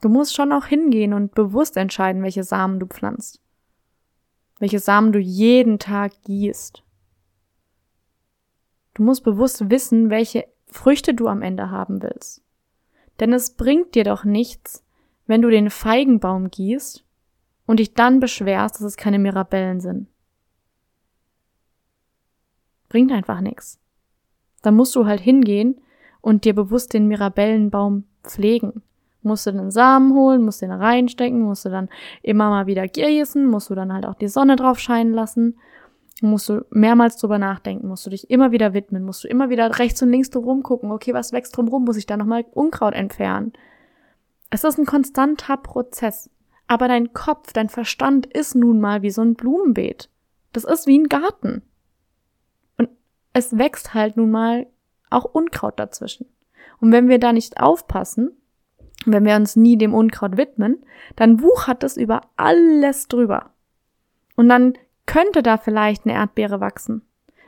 Du 0.00 0.08
musst 0.08 0.34
schon 0.34 0.52
auch 0.52 0.64
hingehen 0.64 1.12
und 1.12 1.34
bewusst 1.34 1.76
entscheiden, 1.76 2.22
welche 2.22 2.44
Samen 2.44 2.80
du 2.80 2.86
pflanzt. 2.86 3.40
Welche 4.58 4.78
Samen 4.78 5.12
du 5.12 5.18
jeden 5.18 5.78
Tag 5.78 6.12
gießt. 6.22 6.82
Du 8.94 9.02
musst 9.02 9.24
bewusst 9.24 9.70
wissen, 9.70 10.10
welche 10.10 10.46
Früchte 10.66 11.14
du 11.14 11.28
am 11.28 11.42
Ende 11.42 11.70
haben 11.70 12.02
willst. 12.02 12.42
Denn 13.18 13.32
es 13.32 13.54
bringt 13.56 13.94
dir 13.94 14.04
doch 14.04 14.24
nichts, 14.24 14.84
wenn 15.26 15.42
du 15.42 15.50
den 15.50 15.70
Feigenbaum 15.70 16.50
gießt 16.50 17.04
und 17.66 17.78
dich 17.78 17.94
dann 17.94 18.20
beschwerst, 18.20 18.76
dass 18.76 18.82
es 18.82 18.96
keine 18.96 19.18
Mirabellen 19.18 19.80
sind. 19.80 20.08
Bringt 22.88 23.12
einfach 23.12 23.40
nichts. 23.40 23.78
Da 24.62 24.70
musst 24.70 24.96
du 24.96 25.06
halt 25.06 25.20
hingehen 25.20 25.80
und 26.20 26.44
dir 26.44 26.54
bewusst 26.54 26.92
den 26.92 27.06
Mirabellenbaum 27.06 28.04
pflegen. 28.22 28.82
Musst 29.22 29.46
du 29.46 29.52
den 29.52 29.70
Samen 29.70 30.14
holen, 30.14 30.42
musst 30.42 30.62
den 30.62 30.72
reinstecken, 30.72 31.42
musst 31.42 31.64
du 31.64 31.68
dann 31.68 31.88
immer 32.22 32.48
mal 32.48 32.66
wieder 32.66 32.88
gießen, 32.88 33.46
musst 33.46 33.68
du 33.68 33.74
dann 33.74 33.92
halt 33.92 34.06
auch 34.06 34.14
die 34.14 34.28
Sonne 34.28 34.56
drauf 34.56 34.78
scheinen 34.78 35.12
lassen, 35.12 35.58
musst 36.22 36.48
du 36.48 36.64
mehrmals 36.70 37.16
drüber 37.16 37.38
nachdenken, 37.38 37.88
musst 37.88 38.06
du 38.06 38.10
dich 38.10 38.30
immer 38.30 38.50
wieder 38.50 38.72
widmen, 38.72 39.04
musst 39.04 39.24
du 39.24 39.28
immer 39.28 39.50
wieder 39.50 39.78
rechts 39.78 40.02
und 40.02 40.10
links 40.10 40.30
drum 40.30 40.62
gucken, 40.62 40.90
okay, 40.90 41.12
was 41.12 41.32
wächst 41.32 41.56
drumrum, 41.56 41.84
muss 41.84 41.96
ich 41.96 42.06
da 42.06 42.16
nochmal 42.16 42.44
Unkraut 42.52 42.94
entfernen. 42.94 43.52
Es 44.50 44.64
ist 44.64 44.78
ein 44.78 44.86
konstanter 44.86 45.56
Prozess. 45.56 46.30
Aber 46.66 46.88
dein 46.88 47.12
Kopf, 47.12 47.52
dein 47.52 47.68
Verstand 47.68 48.26
ist 48.26 48.54
nun 48.54 48.80
mal 48.80 49.02
wie 49.02 49.10
so 49.10 49.22
ein 49.22 49.34
Blumenbeet. 49.34 50.08
Das 50.52 50.64
ist 50.64 50.86
wie 50.86 50.98
ein 50.98 51.08
Garten. 51.08 51.62
Und 52.78 52.88
es 53.32 53.58
wächst 53.58 53.94
halt 53.94 54.16
nun 54.16 54.30
mal 54.30 54.66
auch 55.10 55.24
Unkraut 55.24 55.78
dazwischen. 55.78 56.26
Und 56.80 56.92
wenn 56.92 57.08
wir 57.08 57.18
da 57.18 57.32
nicht 57.32 57.60
aufpassen, 57.60 58.39
wenn 59.06 59.24
wir 59.24 59.36
uns 59.36 59.56
nie 59.56 59.78
dem 59.78 59.94
Unkraut 59.94 60.36
widmen, 60.36 60.84
dann 61.16 61.42
wuchert 61.42 61.84
es 61.84 61.96
über 61.96 62.22
alles 62.36 63.08
drüber. 63.08 63.50
Und 64.36 64.48
dann 64.48 64.74
könnte 65.06 65.42
da 65.42 65.56
vielleicht 65.56 66.04
eine 66.04 66.14
Erdbeere 66.14 66.60
wachsen. 66.60 67.02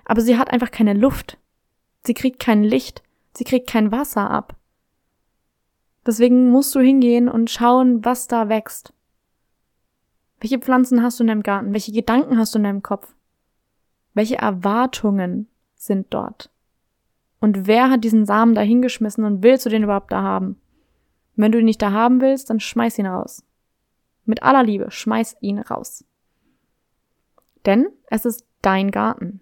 Aber 0.05 0.21
sie 0.21 0.39
hat 0.39 0.51
einfach 0.51 0.71
keine 0.71 0.95
Luft. 0.95 1.39
Sie 2.05 2.15
kriegt 2.15 2.41
kein 2.41 2.65
Licht. 2.65 3.03
Sie 3.37 3.45
kriegt 3.45 3.69
kein 3.69 3.93
Wasser 3.93 4.31
ab. 4.31 4.57
Deswegen 6.05 6.51
musst 6.51 6.75
du 6.75 6.81
hingehen 6.81 7.29
und 7.29 7.51
schauen, 7.51 8.05
was 8.05 8.27
da 8.27 8.49
wächst. 8.49 8.93
Welche 10.41 10.59
Pflanzen 10.59 11.03
hast 11.03 11.21
du 11.21 11.25
in 11.25 11.29
deinem 11.29 11.45
Garten? 11.45 11.73
Welche 11.73 11.93
Gedanken 11.93 12.37
hast 12.37 12.55
du 12.55 12.59
in 12.59 12.65
deinem 12.65 12.83
Kopf? 12.83 13.15
Welche 14.13 14.39
Erwartungen 14.39 15.49
sind 15.77 16.09
dort? 16.11 16.51
Und 17.41 17.67
wer 17.67 17.91
hat 17.91 18.03
diesen 18.03 18.27
Samen 18.27 18.55
da 18.55 18.61
hingeschmissen 18.61 19.25
und 19.25 19.43
willst 19.43 19.67
du 19.67 19.71
den 19.71 19.85
überhaupt 19.85 20.11
da 20.11 20.23
haben? 20.23 20.61
Wenn 21.35 21.53
du 21.53 21.59
ihn 21.59 21.65
nicht 21.65 21.83
da 21.83 21.93
haben 21.93 22.21
willst, 22.21 22.51
dann 22.51 22.61
schmeiß 22.61 22.99
ihn 22.99 23.07
raus. 23.07 23.45
Mit 24.25 24.43
aller 24.43 24.63
Liebe, 24.63 24.91
schmeiß 24.91 25.37
ihn 25.41 25.59
raus. 25.59 26.05
Denn 27.67 27.89
es 28.07 28.25
ist 28.25 28.47
dein 28.61 28.91
Garten. 28.91 29.41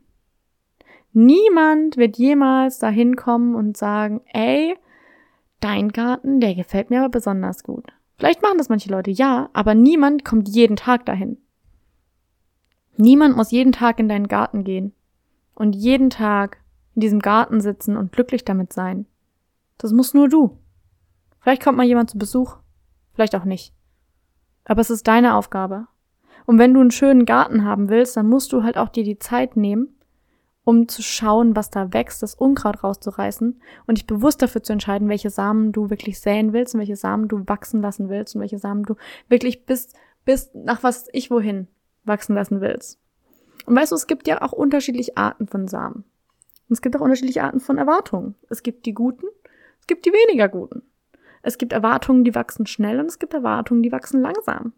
Niemand 1.12 1.97
wird 1.97 2.16
jemals 2.18 2.78
dahin 2.78 3.16
kommen 3.16 3.54
und 3.54 3.76
sagen, 3.76 4.20
ey, 4.32 4.76
dein 5.61 5.90
Garten, 5.90 6.40
der 6.40 6.54
gefällt 6.54 6.90
mir 6.90 7.00
aber 7.00 7.09
besonders 7.09 7.64
gut. 7.64 7.92
Vielleicht 8.16 8.42
machen 8.42 8.59
das 8.59 8.68
manche 8.68 8.90
Leute, 8.90 9.11
ja, 9.11 9.50
aber 9.52 9.75
niemand 9.75 10.25
kommt 10.25 10.49
jeden 10.49 10.76
Tag 10.76 11.06
dahin. 11.06 11.38
Niemand 12.97 13.37
muss 13.37 13.50
jeden 13.50 13.73
Tag 13.73 13.99
in 13.99 14.09
deinen 14.09 14.28
Garten 14.28 14.62
gehen 14.62 14.92
und 15.54 15.75
jeden 15.75 16.11
Tag 16.11 16.59
in 16.94 17.00
diesem 17.00 17.20
Garten 17.20 17.61
sitzen 17.61 17.97
und 17.97 18.12
glücklich 18.12 18.44
damit 18.44 18.73
sein. 18.73 19.06
Das 19.78 19.92
musst 19.92 20.14
nur 20.14 20.28
du. 20.28 20.59
Vielleicht 21.40 21.62
kommt 21.62 21.78
mal 21.78 21.87
jemand 21.87 22.11
zu 22.11 22.18
Besuch, 22.18 22.56
vielleicht 23.14 23.35
auch 23.35 23.44
nicht. 23.44 23.73
Aber 24.64 24.80
es 24.80 24.90
ist 24.90 25.09
deine 25.09 25.35
Aufgabe. 25.35 25.87
Und 26.47 26.59
wenn 26.59 26.75
du 26.75 26.80
einen 26.80 26.90
schönen 26.90 27.26
Garten 27.26 27.64
haben 27.64 27.88
willst, 27.88 28.16
dann 28.16 28.28
musst 28.28 28.52
du 28.52 28.62
halt 28.62 28.76
auch 28.76 28.88
dir 28.88 29.04
die 29.04 29.18
Zeit 29.18 29.56
nehmen, 29.56 29.97
um 30.64 30.88
zu 30.88 31.02
schauen, 31.02 31.56
was 31.56 31.70
da 31.70 31.92
wächst, 31.92 32.23
das 32.23 32.35
Unkraut 32.35 32.85
rauszureißen 32.85 33.61
und 33.87 33.99
dich 33.99 34.06
bewusst 34.06 34.42
dafür 34.42 34.62
zu 34.62 34.73
entscheiden, 34.73 35.09
welche 35.09 35.30
Samen 35.30 35.73
du 35.73 35.90
wirklich 35.90 36.20
säen 36.20 36.52
willst 36.52 36.75
und 36.75 36.80
welche 36.80 36.97
Samen 36.97 37.28
du 37.28 37.47
wachsen 37.47 37.80
lassen 37.80 38.09
willst 38.09 38.35
und 38.35 38.40
welche 38.40 38.59
Samen 38.59 38.85
du 38.85 38.97
wirklich 39.28 39.64
bis, 39.64 39.88
bis 40.25 40.50
nach 40.54 40.82
was 40.82 41.09
ich 41.12 41.30
wohin 41.30 41.68
wachsen 42.04 42.35
lassen 42.35 42.61
willst. 42.61 42.99
Und 43.66 43.76
weißt 43.76 43.92
du, 43.92 43.97
es 43.97 44.06
gibt 44.06 44.28
ja 44.28 44.42
auch 44.42 44.52
unterschiedliche 44.52 45.16
Arten 45.16 45.47
von 45.47 45.68
Samen. 45.68 46.04
Und 46.68 46.75
es 46.75 46.82
gibt 46.82 46.97
auch 46.97 47.00
unterschiedliche 47.00 47.42
Arten 47.42 47.61
von 47.61 47.78
Erwartungen. 47.78 48.35
Es 48.49 48.62
gibt 48.62 48.87
die 48.87 48.94
guten, 48.94 49.26
es 49.80 49.87
gibt 49.87 50.06
die 50.06 50.12
weniger 50.12 50.49
guten. 50.49 50.82
Es 51.42 51.59
gibt 51.59 51.73
Erwartungen, 51.73 52.25
die 52.25 52.35
wachsen 52.35 52.66
schnell 52.66 53.00
und 53.00 53.06
es 53.06 53.18
gibt 53.18 53.35
Erwartungen, 53.35 53.82
die 53.82 53.92
wachsen 53.92 54.20
langsam. 54.20 54.73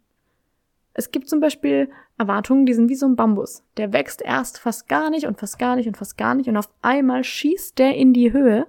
Es 0.95 1.11
gibt 1.11 1.29
zum 1.29 1.41
Beispiel 1.41 1.91
Erwartungen, 2.19 2.67
die 2.67 2.75
sind 2.75 2.89
wie 2.89 2.95
so 2.95 3.07
ein 3.07 3.17
Bambus. 3.17 3.65
Der 3.77 3.93
wächst 3.93 4.23
erst 4.23 4.59
fast 4.59 4.89
gar 4.89 5.11
nicht 5.11 5.27
und 5.27 5.39
fast 5.39 5.59
gar 5.59 5.77
nicht 5.77 5.89
und 5.89 5.97
fast 5.97 6.19
gar 6.19 6.35
nicht 6.35 6.49
und 6.49 6.57
auf 6.57 6.69
einmal 6.83 7.25
schießt 7.25 7.79
der 7.79 7.97
in 7.97 8.13
die 8.13 8.33
Höhe. 8.33 8.67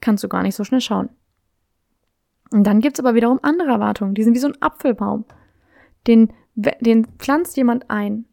Kannst 0.00 0.22
du 0.22 0.28
gar 0.28 0.42
nicht 0.42 0.54
so 0.54 0.64
schnell 0.64 0.80
schauen. 0.80 1.08
Und 2.50 2.64
dann 2.64 2.80
gibt's 2.80 3.00
aber 3.00 3.14
wiederum 3.14 3.40
andere 3.42 3.70
Erwartungen, 3.70 4.14
die 4.14 4.22
sind 4.22 4.34
wie 4.34 4.38
so 4.38 4.48
ein 4.48 4.62
Apfelbaum. 4.62 5.24
Den, 6.06 6.32
den 6.54 7.06
pflanzt 7.18 7.56
jemand 7.56 7.90
ein 7.90 8.26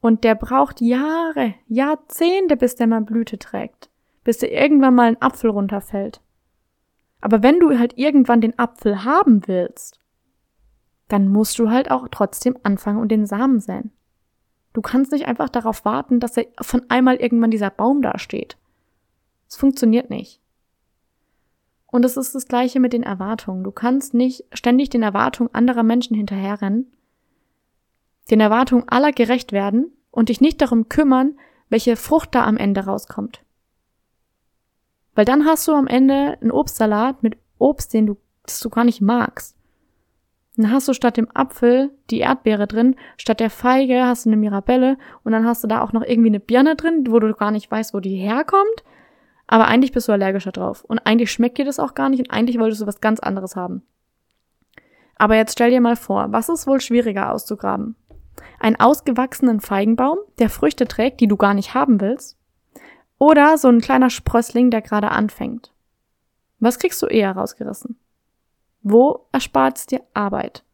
und 0.00 0.24
der 0.24 0.34
braucht 0.34 0.80
Jahre, 0.80 1.54
Jahrzehnte, 1.66 2.56
bis 2.56 2.76
der 2.76 2.86
mal 2.86 3.00
Blüte 3.00 3.38
trägt, 3.38 3.90
bis 4.24 4.38
der 4.38 4.52
irgendwann 4.52 4.94
mal 4.94 5.08
ein 5.08 5.20
Apfel 5.20 5.50
runterfällt. 5.50 6.20
Aber 7.20 7.42
wenn 7.42 7.60
du 7.60 7.78
halt 7.78 7.98
irgendwann 7.98 8.40
den 8.40 8.58
Apfel 8.58 9.04
haben 9.04 9.46
willst, 9.46 10.00
dann 11.08 11.28
musst 11.28 11.58
du 11.58 11.70
halt 11.70 11.90
auch 11.90 12.08
trotzdem 12.10 12.56
anfangen 12.62 13.00
und 13.00 13.08
den 13.08 13.26
Samen 13.26 13.60
säen. 13.60 13.92
Du 14.72 14.82
kannst 14.82 15.10
nicht 15.12 15.26
einfach 15.26 15.48
darauf 15.48 15.84
warten, 15.84 16.20
dass 16.20 16.36
er 16.36 16.46
von 16.60 16.82
einmal 16.88 17.16
irgendwann 17.16 17.50
dieser 17.50 17.70
Baum 17.70 18.02
dasteht. 18.02 18.56
Es 19.48 19.56
funktioniert 19.56 20.10
nicht. 20.10 20.40
Und 21.86 22.04
es 22.04 22.18
ist 22.18 22.34
das 22.34 22.46
gleiche 22.46 22.80
mit 22.80 22.92
den 22.92 23.02
Erwartungen. 23.02 23.64
Du 23.64 23.72
kannst 23.72 24.12
nicht 24.12 24.44
ständig 24.52 24.90
den 24.90 25.02
Erwartungen 25.02 25.52
anderer 25.54 25.82
Menschen 25.82 26.14
hinterherrennen, 26.14 26.92
den 28.30 28.40
Erwartungen 28.40 28.86
aller 28.88 29.12
gerecht 29.12 29.52
werden 29.52 29.90
und 30.10 30.28
dich 30.28 30.42
nicht 30.42 30.60
darum 30.60 30.90
kümmern, 30.90 31.38
welche 31.70 31.96
Frucht 31.96 32.34
da 32.34 32.44
am 32.44 32.58
Ende 32.58 32.84
rauskommt. 32.84 33.42
Weil 35.18 35.24
dann 35.24 35.46
hast 35.46 35.66
du 35.66 35.72
am 35.72 35.88
Ende 35.88 36.38
einen 36.40 36.52
Obstsalat 36.52 37.24
mit 37.24 37.36
Obst, 37.58 37.92
den 37.92 38.06
du, 38.06 38.18
das 38.44 38.60
du 38.60 38.70
gar 38.70 38.84
nicht 38.84 39.00
magst. 39.00 39.56
Dann 40.56 40.70
hast 40.70 40.86
du 40.86 40.92
statt 40.92 41.16
dem 41.16 41.26
Apfel 41.34 41.90
die 42.08 42.20
Erdbeere 42.20 42.68
drin, 42.68 42.94
statt 43.16 43.40
der 43.40 43.50
Feige 43.50 44.04
hast 44.04 44.26
du 44.26 44.30
eine 44.30 44.36
Mirabelle 44.36 44.96
und 45.24 45.32
dann 45.32 45.44
hast 45.44 45.64
du 45.64 45.66
da 45.66 45.82
auch 45.82 45.92
noch 45.92 46.04
irgendwie 46.04 46.28
eine 46.28 46.38
Birne 46.38 46.76
drin, 46.76 47.04
wo 47.08 47.18
du 47.18 47.34
gar 47.34 47.50
nicht 47.50 47.68
weißt, 47.68 47.94
wo 47.94 47.98
die 47.98 48.14
herkommt. 48.14 48.84
Aber 49.48 49.66
eigentlich 49.66 49.90
bist 49.90 50.06
du 50.06 50.12
allergischer 50.12 50.52
drauf. 50.52 50.84
Und 50.84 51.00
eigentlich 51.00 51.32
schmeckt 51.32 51.58
dir 51.58 51.64
das 51.64 51.80
auch 51.80 51.94
gar 51.94 52.10
nicht 52.10 52.20
und 52.20 52.30
eigentlich 52.30 52.60
wolltest 52.60 52.82
du 52.82 52.86
was 52.86 53.00
ganz 53.00 53.18
anderes 53.18 53.56
haben. 53.56 53.82
Aber 55.16 55.34
jetzt 55.34 55.54
stell 55.54 55.70
dir 55.70 55.80
mal 55.80 55.96
vor, 55.96 56.28
was 56.30 56.48
ist 56.48 56.68
wohl 56.68 56.80
schwieriger 56.80 57.32
auszugraben? 57.32 57.96
Einen 58.60 58.76
ausgewachsenen 58.76 59.58
Feigenbaum, 59.58 60.18
der 60.38 60.48
Früchte 60.48 60.86
trägt, 60.86 61.18
die 61.18 61.26
du 61.26 61.36
gar 61.36 61.54
nicht 61.54 61.74
haben 61.74 62.00
willst? 62.00 62.37
Oder 63.18 63.58
so 63.58 63.68
ein 63.68 63.80
kleiner 63.80 64.10
Sprössling, 64.10 64.70
der 64.70 64.80
gerade 64.80 65.10
anfängt? 65.10 65.72
Was 66.60 66.78
kriegst 66.78 67.02
du 67.02 67.06
eher 67.06 67.32
rausgerissen? 67.32 67.98
Wo 68.82 69.26
erspart 69.32 69.78
es 69.78 69.86
dir 69.86 70.02
Arbeit? 70.14 70.64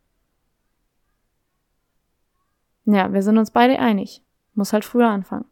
Ja, 2.84 3.12
wir 3.12 3.22
sind 3.22 3.38
uns 3.38 3.50
beide 3.50 3.78
einig. 3.78 4.22
Muss 4.54 4.72
halt 4.72 4.84
früher 4.84 5.08
anfangen. 5.08 5.46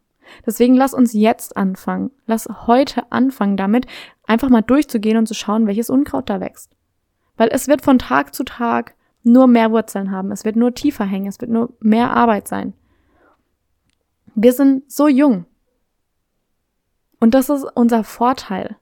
Deswegen 0.45 0.75
lass 0.75 0.93
uns 0.93 1.13
jetzt 1.13 1.57
anfangen. 1.57 2.11
Lass 2.25 2.47
heute 2.67 3.11
anfangen 3.11 3.57
damit, 3.57 3.87
einfach 4.25 4.49
mal 4.49 4.61
durchzugehen 4.61 5.17
und 5.17 5.27
zu 5.27 5.33
schauen, 5.33 5.67
welches 5.67 5.89
Unkraut 5.89 6.29
da 6.29 6.39
wächst. 6.39 6.75
Weil 7.35 7.49
es 7.51 7.67
wird 7.67 7.83
von 7.83 7.99
Tag 7.99 8.33
zu 8.33 8.43
Tag 8.43 8.95
nur 9.23 9.47
mehr 9.47 9.71
Wurzeln 9.71 10.11
haben. 10.11 10.31
Es 10.31 10.45
wird 10.45 10.55
nur 10.55 10.73
tiefer 10.73 11.05
hängen. 11.05 11.27
Es 11.27 11.41
wird 11.41 11.51
nur 11.51 11.73
mehr 11.79 12.11
Arbeit 12.11 12.47
sein. 12.47 12.73
Wir 14.35 14.53
sind 14.53 14.91
so 14.91 15.07
jung. 15.07 15.45
Und 17.23 17.33
das 17.33 17.47
ist 17.47 17.63
unser 17.63 18.03
Vorteil. 18.03 18.75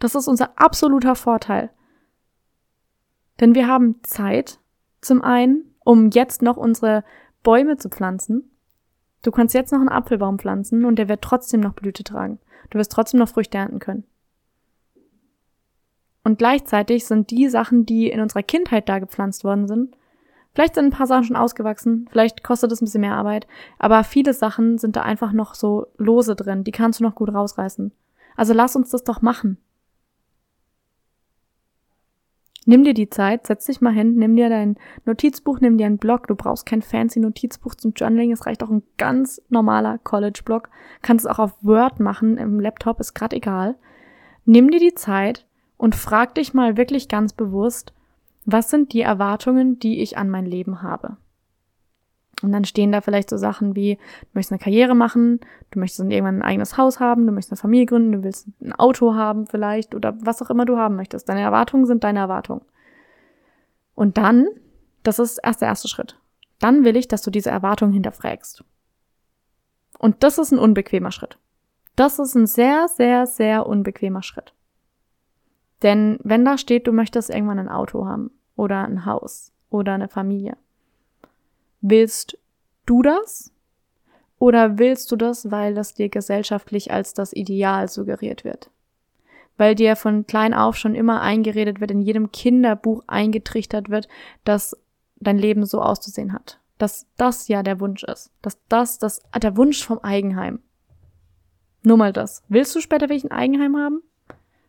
Das 0.00 0.16
ist 0.16 0.26
unser 0.26 0.58
absoluter 0.58 1.14
Vorteil. 1.14 1.70
Denn 3.38 3.54
wir 3.54 3.68
haben 3.68 4.02
Zeit, 4.02 4.58
zum 5.00 5.22
einen, 5.22 5.72
um 5.84 6.10
jetzt 6.10 6.42
noch 6.42 6.56
unsere 6.56 7.04
Bäume 7.44 7.76
zu 7.76 7.90
pflanzen. 7.90 8.50
Du 9.22 9.30
kannst 9.30 9.54
jetzt 9.54 9.70
noch 9.70 9.78
einen 9.78 9.88
Apfelbaum 9.88 10.40
pflanzen 10.40 10.84
und 10.84 10.98
der 10.98 11.08
wird 11.08 11.22
trotzdem 11.22 11.60
noch 11.60 11.74
Blüte 11.74 12.02
tragen. 12.02 12.40
Du 12.70 12.78
wirst 12.78 12.90
trotzdem 12.90 13.20
noch 13.20 13.28
Früchte 13.28 13.58
ernten 13.58 13.78
können. 13.78 14.02
Und 16.24 16.38
gleichzeitig 16.38 17.06
sind 17.06 17.30
die 17.30 17.48
Sachen, 17.48 17.86
die 17.86 18.10
in 18.10 18.20
unserer 18.20 18.42
Kindheit 18.42 18.88
da 18.88 18.98
gepflanzt 18.98 19.44
worden 19.44 19.68
sind, 19.68 19.96
vielleicht 20.54 20.74
sind 20.74 20.86
ein 20.86 20.90
paar 20.90 21.06
Sachen 21.06 21.24
schon 21.24 21.36
ausgewachsen, 21.36 22.08
vielleicht 22.10 22.42
kostet 22.42 22.72
es 22.72 22.80
ein 22.80 22.86
bisschen 22.86 23.02
mehr 23.02 23.16
Arbeit, 23.16 23.46
aber 23.78 24.04
viele 24.04 24.32
Sachen 24.32 24.78
sind 24.78 24.96
da 24.96 25.02
einfach 25.02 25.32
noch 25.32 25.54
so 25.54 25.86
lose 25.98 26.34
drin, 26.36 26.64
die 26.64 26.72
kannst 26.72 27.00
du 27.00 27.04
noch 27.04 27.14
gut 27.14 27.32
rausreißen. 27.32 27.92
Also 28.36 28.52
lass 28.52 28.76
uns 28.76 28.90
das 28.90 29.04
doch 29.04 29.22
machen. 29.22 29.58
Nimm 32.66 32.82
dir 32.82 32.94
die 32.94 33.10
Zeit, 33.10 33.46
setz 33.46 33.66
dich 33.66 33.80
mal 33.82 33.92
hin, 33.92 34.14
nimm 34.14 34.36
dir 34.36 34.48
dein 34.48 34.76
Notizbuch, 35.04 35.60
nimm 35.60 35.76
dir 35.76 35.84
einen 35.86 35.98
Blog. 35.98 36.26
Du 36.28 36.34
brauchst 36.34 36.64
kein 36.64 36.80
fancy 36.80 37.20
Notizbuch 37.20 37.74
zum 37.74 37.92
Journaling. 37.92 38.32
Es 38.32 38.46
reicht 38.46 38.62
auch 38.62 38.70
ein 38.70 38.82
ganz 38.96 39.42
normaler 39.50 39.98
College-Blog. 39.98 40.70
Kannst 41.02 41.26
es 41.26 41.30
auch 41.30 41.38
auf 41.38 41.52
Word 41.60 42.00
machen, 42.00 42.38
im 42.38 42.60
Laptop, 42.60 43.00
ist 43.00 43.14
grad 43.14 43.34
egal. 43.34 43.76
Nimm 44.46 44.70
dir 44.70 44.80
die 44.80 44.94
Zeit 44.94 45.46
und 45.76 45.94
frag 45.94 46.34
dich 46.36 46.54
mal 46.54 46.76
wirklich 46.78 47.08
ganz 47.08 47.34
bewusst, 47.34 47.92
was 48.44 48.70
sind 48.70 48.92
die 48.92 49.00
Erwartungen, 49.00 49.78
die 49.78 50.00
ich 50.02 50.18
an 50.18 50.30
mein 50.30 50.46
Leben 50.46 50.82
habe? 50.82 51.16
Und 52.42 52.52
dann 52.52 52.64
stehen 52.64 52.92
da 52.92 53.00
vielleicht 53.00 53.30
so 53.30 53.36
Sachen 53.36 53.74
wie, 53.74 53.96
du 53.96 54.28
möchtest 54.34 54.52
eine 54.52 54.58
Karriere 54.58 54.94
machen, 54.94 55.40
du 55.70 55.78
möchtest 55.78 56.00
irgendwann 56.00 56.38
ein 56.38 56.42
eigenes 56.42 56.76
Haus 56.76 57.00
haben, 57.00 57.26
du 57.26 57.32
möchtest 57.32 57.52
eine 57.52 57.60
Familie 57.60 57.86
gründen, 57.86 58.12
du 58.12 58.22
willst 58.24 58.48
ein 58.60 58.72
Auto 58.72 59.14
haben 59.14 59.46
vielleicht 59.46 59.94
oder 59.94 60.14
was 60.20 60.42
auch 60.42 60.50
immer 60.50 60.64
du 60.64 60.76
haben 60.76 60.96
möchtest. 60.96 61.28
Deine 61.28 61.40
Erwartungen 61.40 61.86
sind 61.86 62.04
deine 62.04 62.18
Erwartungen. 62.18 62.62
Und 63.94 64.18
dann, 64.18 64.46
das 65.04 65.18
ist 65.18 65.38
erst 65.42 65.60
der 65.60 65.68
erste 65.68 65.88
Schritt. 65.88 66.18
Dann 66.58 66.84
will 66.84 66.96
ich, 66.96 67.08
dass 67.08 67.22
du 67.22 67.30
diese 67.30 67.50
Erwartungen 67.50 67.92
hinterfragst. 67.92 68.64
Und 69.98 70.22
das 70.22 70.38
ist 70.38 70.52
ein 70.52 70.58
unbequemer 70.58 71.12
Schritt. 71.12 71.38
Das 71.96 72.18
ist 72.18 72.34
ein 72.34 72.46
sehr, 72.46 72.88
sehr, 72.88 73.26
sehr 73.26 73.66
unbequemer 73.66 74.22
Schritt. 74.22 74.52
Denn 75.82 76.18
wenn 76.22 76.44
da 76.44 76.58
steht, 76.58 76.86
du 76.86 76.92
möchtest 76.92 77.30
irgendwann 77.30 77.58
ein 77.58 77.68
Auto 77.68 78.06
haben 78.06 78.30
oder 78.56 78.84
ein 78.84 79.04
Haus 79.04 79.52
oder 79.70 79.94
eine 79.94 80.08
Familie, 80.08 80.56
Willst 81.86 82.38
du 82.86 83.02
das? 83.02 83.52
Oder 84.38 84.78
willst 84.78 85.12
du 85.12 85.16
das, 85.16 85.50
weil 85.50 85.74
das 85.74 85.92
dir 85.92 86.08
gesellschaftlich 86.08 86.90
als 86.90 87.12
das 87.12 87.34
Ideal 87.34 87.88
suggeriert 87.88 88.42
wird? 88.42 88.70
Weil 89.58 89.74
dir 89.74 89.94
von 89.94 90.26
klein 90.26 90.54
auf 90.54 90.76
schon 90.76 90.94
immer 90.94 91.20
eingeredet 91.20 91.82
wird, 91.82 91.90
in 91.90 92.00
jedem 92.00 92.32
Kinderbuch 92.32 93.04
eingetrichtert 93.06 93.90
wird, 93.90 94.08
dass 94.44 94.74
dein 95.16 95.36
Leben 95.36 95.66
so 95.66 95.82
auszusehen 95.82 96.32
hat. 96.32 96.58
Dass 96.78 97.06
das 97.18 97.48
ja 97.48 97.62
der 97.62 97.80
Wunsch 97.80 98.02
ist. 98.02 98.30
Dass 98.40 98.58
das, 98.68 98.98
das, 98.98 99.20
der 99.36 99.58
Wunsch 99.58 99.84
vom 99.84 99.98
Eigenheim. 99.98 100.60
Nur 101.82 101.98
mal 101.98 102.14
das. 102.14 102.42
Willst 102.48 102.74
du 102.74 102.80
später 102.80 103.10
welchen 103.10 103.30
Eigenheim 103.30 103.76
haben? 103.76 104.02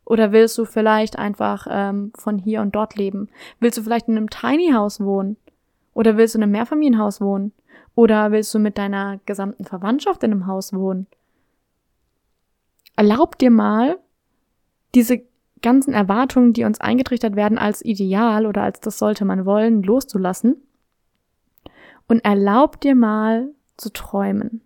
Oder 0.05 0.31
willst 0.31 0.57
du 0.57 0.65
vielleicht 0.65 1.17
einfach 1.17 1.67
ähm, 1.69 2.11
von 2.15 2.37
hier 2.37 2.61
und 2.61 2.75
dort 2.75 2.95
leben? 2.95 3.27
Willst 3.59 3.77
du 3.77 3.81
vielleicht 3.81 4.07
in 4.07 4.15
einem 4.15 4.29
Tiny 4.29 4.71
House 4.71 4.99
wohnen? 4.99 5.35
Oder 5.93 6.15
willst 6.15 6.35
du 6.35 6.39
in 6.39 6.43
einem 6.43 6.51
Mehrfamilienhaus 6.51 7.21
wohnen? 7.21 7.51
Oder 7.95 8.31
willst 8.31 8.53
du 8.53 8.59
mit 8.59 8.77
deiner 8.77 9.19
gesamten 9.25 9.65
Verwandtschaft 9.65 10.23
in 10.23 10.31
einem 10.31 10.47
Haus 10.47 10.73
wohnen? 10.73 11.07
Erlaub 12.95 13.37
dir 13.39 13.49
mal, 13.49 13.97
diese 14.93 15.23
ganzen 15.61 15.93
Erwartungen, 15.93 16.53
die 16.53 16.63
uns 16.63 16.79
eingetrichtert 16.79 17.35
werden 17.35 17.57
als 17.57 17.83
Ideal 17.83 18.45
oder 18.45 18.61
als 18.61 18.79
das 18.81 18.99
sollte 18.99 19.25
man 19.25 19.45
wollen, 19.45 19.81
loszulassen. 19.81 20.61
Und 22.07 22.23
erlaub 22.23 22.79
dir 22.81 22.93
mal 22.93 23.49
zu 23.77 23.91
träumen. 23.91 24.61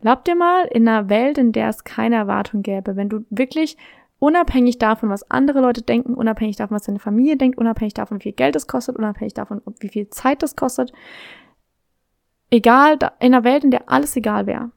Erlaub 0.00 0.24
dir 0.24 0.34
mal 0.34 0.64
in 0.66 0.88
einer 0.88 1.08
Welt, 1.08 1.38
in 1.38 1.52
der 1.52 1.68
es 1.68 1.84
keine 1.84 2.16
Erwartung 2.16 2.62
gäbe, 2.62 2.96
wenn 2.96 3.08
du 3.08 3.24
wirklich 3.30 3.76
Unabhängig 4.18 4.78
davon, 4.78 5.10
was 5.10 5.30
andere 5.30 5.60
Leute 5.60 5.82
denken, 5.82 6.14
unabhängig 6.14 6.56
davon, 6.56 6.74
was 6.74 6.84
deine 6.84 6.98
Familie 6.98 7.36
denkt, 7.36 7.58
unabhängig 7.58 7.94
davon, 7.94 8.18
wie 8.18 8.22
viel 8.22 8.32
Geld 8.32 8.56
es 8.56 8.66
kostet, 8.66 8.96
unabhängig 8.96 9.34
davon, 9.34 9.60
wie 9.80 9.90
viel 9.90 10.08
Zeit 10.08 10.42
es 10.42 10.56
kostet. 10.56 10.92
Egal, 12.50 12.94
in 13.20 13.34
einer 13.34 13.44
Welt, 13.44 13.64
in 13.64 13.70
der 13.70 13.90
alles 13.90 14.16
egal 14.16 14.46
wäre. 14.46 14.70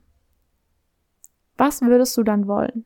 Was 1.57 1.81
würdest 1.81 2.17
du 2.17 2.23
dann 2.23 2.47
wollen? 2.47 2.85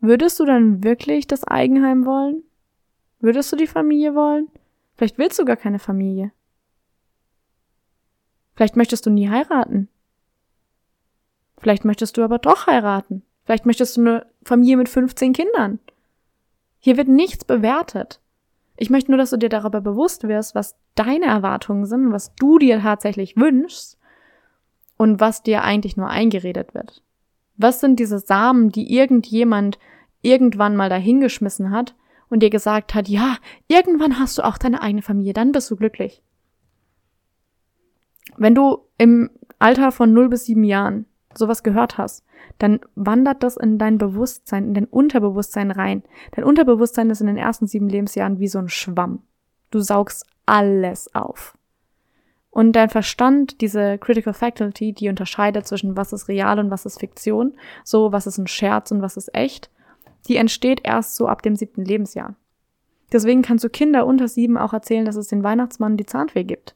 Würdest 0.00 0.38
du 0.38 0.44
dann 0.44 0.84
wirklich 0.84 1.26
das 1.26 1.44
Eigenheim 1.44 2.06
wollen? 2.06 2.42
Würdest 3.18 3.52
du 3.52 3.56
die 3.56 3.66
Familie 3.66 4.14
wollen? 4.14 4.48
Vielleicht 4.96 5.18
willst 5.18 5.38
du 5.38 5.44
gar 5.44 5.56
keine 5.56 5.78
Familie. 5.78 6.32
Vielleicht 8.54 8.76
möchtest 8.76 9.04
du 9.06 9.10
nie 9.10 9.28
heiraten. 9.28 9.88
Vielleicht 11.58 11.84
möchtest 11.84 12.16
du 12.16 12.22
aber 12.22 12.38
doch 12.38 12.66
heiraten. 12.66 13.22
Vielleicht 13.44 13.66
möchtest 13.66 13.96
du 13.96 14.00
eine 14.02 14.26
Familie 14.44 14.76
mit 14.76 14.88
15 14.88 15.32
Kindern. 15.32 15.78
Hier 16.78 16.96
wird 16.96 17.08
nichts 17.08 17.44
bewertet. 17.44 18.20
Ich 18.76 18.88
möchte 18.88 19.10
nur, 19.10 19.18
dass 19.18 19.30
du 19.30 19.36
dir 19.36 19.50
darüber 19.50 19.80
bewusst 19.80 20.26
wirst, 20.26 20.54
was 20.54 20.76
deine 20.94 21.26
Erwartungen 21.26 21.84
sind, 21.84 22.12
was 22.12 22.34
du 22.36 22.58
dir 22.58 22.80
tatsächlich 22.80 23.36
wünschst 23.36 23.98
und 24.96 25.20
was 25.20 25.42
dir 25.42 25.62
eigentlich 25.62 25.96
nur 25.96 26.08
eingeredet 26.08 26.74
wird. 26.74 27.02
Was 27.56 27.80
sind 27.80 28.00
diese 28.00 28.18
Samen, 28.18 28.70
die 28.70 28.94
irgendjemand 28.94 29.78
irgendwann 30.22 30.76
mal 30.76 30.88
dahingeschmissen 30.88 31.70
hat 31.70 31.94
und 32.30 32.42
dir 32.42 32.50
gesagt 32.50 32.94
hat, 32.94 33.08
ja, 33.08 33.36
irgendwann 33.68 34.18
hast 34.18 34.38
du 34.38 34.42
auch 34.42 34.56
deine 34.56 34.80
eigene 34.80 35.02
Familie, 35.02 35.34
dann 35.34 35.52
bist 35.52 35.70
du 35.70 35.76
glücklich. 35.76 36.22
Wenn 38.36 38.54
du 38.54 38.86
im 38.96 39.30
Alter 39.58 39.92
von 39.92 40.14
0 40.14 40.30
bis 40.30 40.46
7 40.46 40.64
Jahren 40.64 41.04
sowas 41.34 41.62
gehört 41.62 41.98
hast, 41.98 42.24
dann 42.58 42.80
wandert 42.94 43.42
das 43.42 43.56
in 43.56 43.78
dein 43.78 43.98
Bewusstsein, 43.98 44.68
in 44.68 44.74
dein 44.74 44.84
Unterbewusstsein 44.86 45.70
rein. 45.70 46.02
Dein 46.32 46.44
Unterbewusstsein 46.44 47.10
ist 47.10 47.20
in 47.20 47.26
den 47.26 47.36
ersten 47.36 47.66
sieben 47.66 47.88
Lebensjahren 47.88 48.38
wie 48.38 48.48
so 48.48 48.58
ein 48.58 48.68
Schwamm. 48.68 49.22
Du 49.70 49.80
saugst 49.80 50.26
alles 50.46 51.14
auf. 51.14 51.56
Und 52.50 52.72
dein 52.72 52.90
Verstand, 52.90 53.60
diese 53.60 53.96
Critical 53.98 54.34
Faculty, 54.34 54.92
die 54.92 55.08
unterscheidet 55.08 55.66
zwischen 55.66 55.96
was 55.96 56.12
ist 56.12 56.26
real 56.26 56.58
und 56.58 56.70
was 56.70 56.84
ist 56.84 56.98
Fiktion, 56.98 57.54
so 57.84 58.10
was 58.10 58.26
ist 58.26 58.38
ein 58.38 58.48
Scherz 58.48 58.90
und 58.90 59.02
was 59.02 59.16
ist 59.16 59.32
echt, 59.34 59.70
die 60.26 60.36
entsteht 60.36 60.80
erst 60.82 61.14
so 61.14 61.28
ab 61.28 61.42
dem 61.42 61.54
siebten 61.54 61.84
Lebensjahr. 61.84 62.34
Deswegen 63.12 63.42
kannst 63.42 63.64
du 63.64 63.70
Kinder 63.70 64.04
unter 64.06 64.26
sieben 64.26 64.58
auch 64.58 64.72
erzählen, 64.72 65.04
dass 65.04 65.16
es 65.16 65.28
den 65.28 65.44
Weihnachtsmann 65.44 65.96
die 65.96 66.06
Zahnfee 66.06 66.44
gibt. 66.44 66.74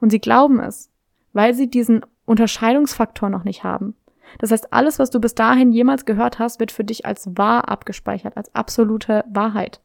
Und 0.00 0.10
sie 0.10 0.20
glauben 0.20 0.60
es, 0.60 0.90
weil 1.32 1.54
sie 1.54 1.68
diesen 1.68 2.04
Unterscheidungsfaktor 2.30 3.28
noch 3.28 3.42
nicht 3.42 3.64
haben. 3.64 3.96
Das 4.38 4.52
heißt, 4.52 4.72
alles, 4.72 5.00
was 5.00 5.10
du 5.10 5.20
bis 5.20 5.34
dahin 5.34 5.72
jemals 5.72 6.04
gehört 6.04 6.38
hast, 6.38 6.60
wird 6.60 6.70
für 6.70 6.84
dich 6.84 7.04
als 7.04 7.36
wahr 7.36 7.68
abgespeichert, 7.68 8.36
als 8.36 8.54
absolute 8.54 9.24
Wahrheit. 9.28 9.80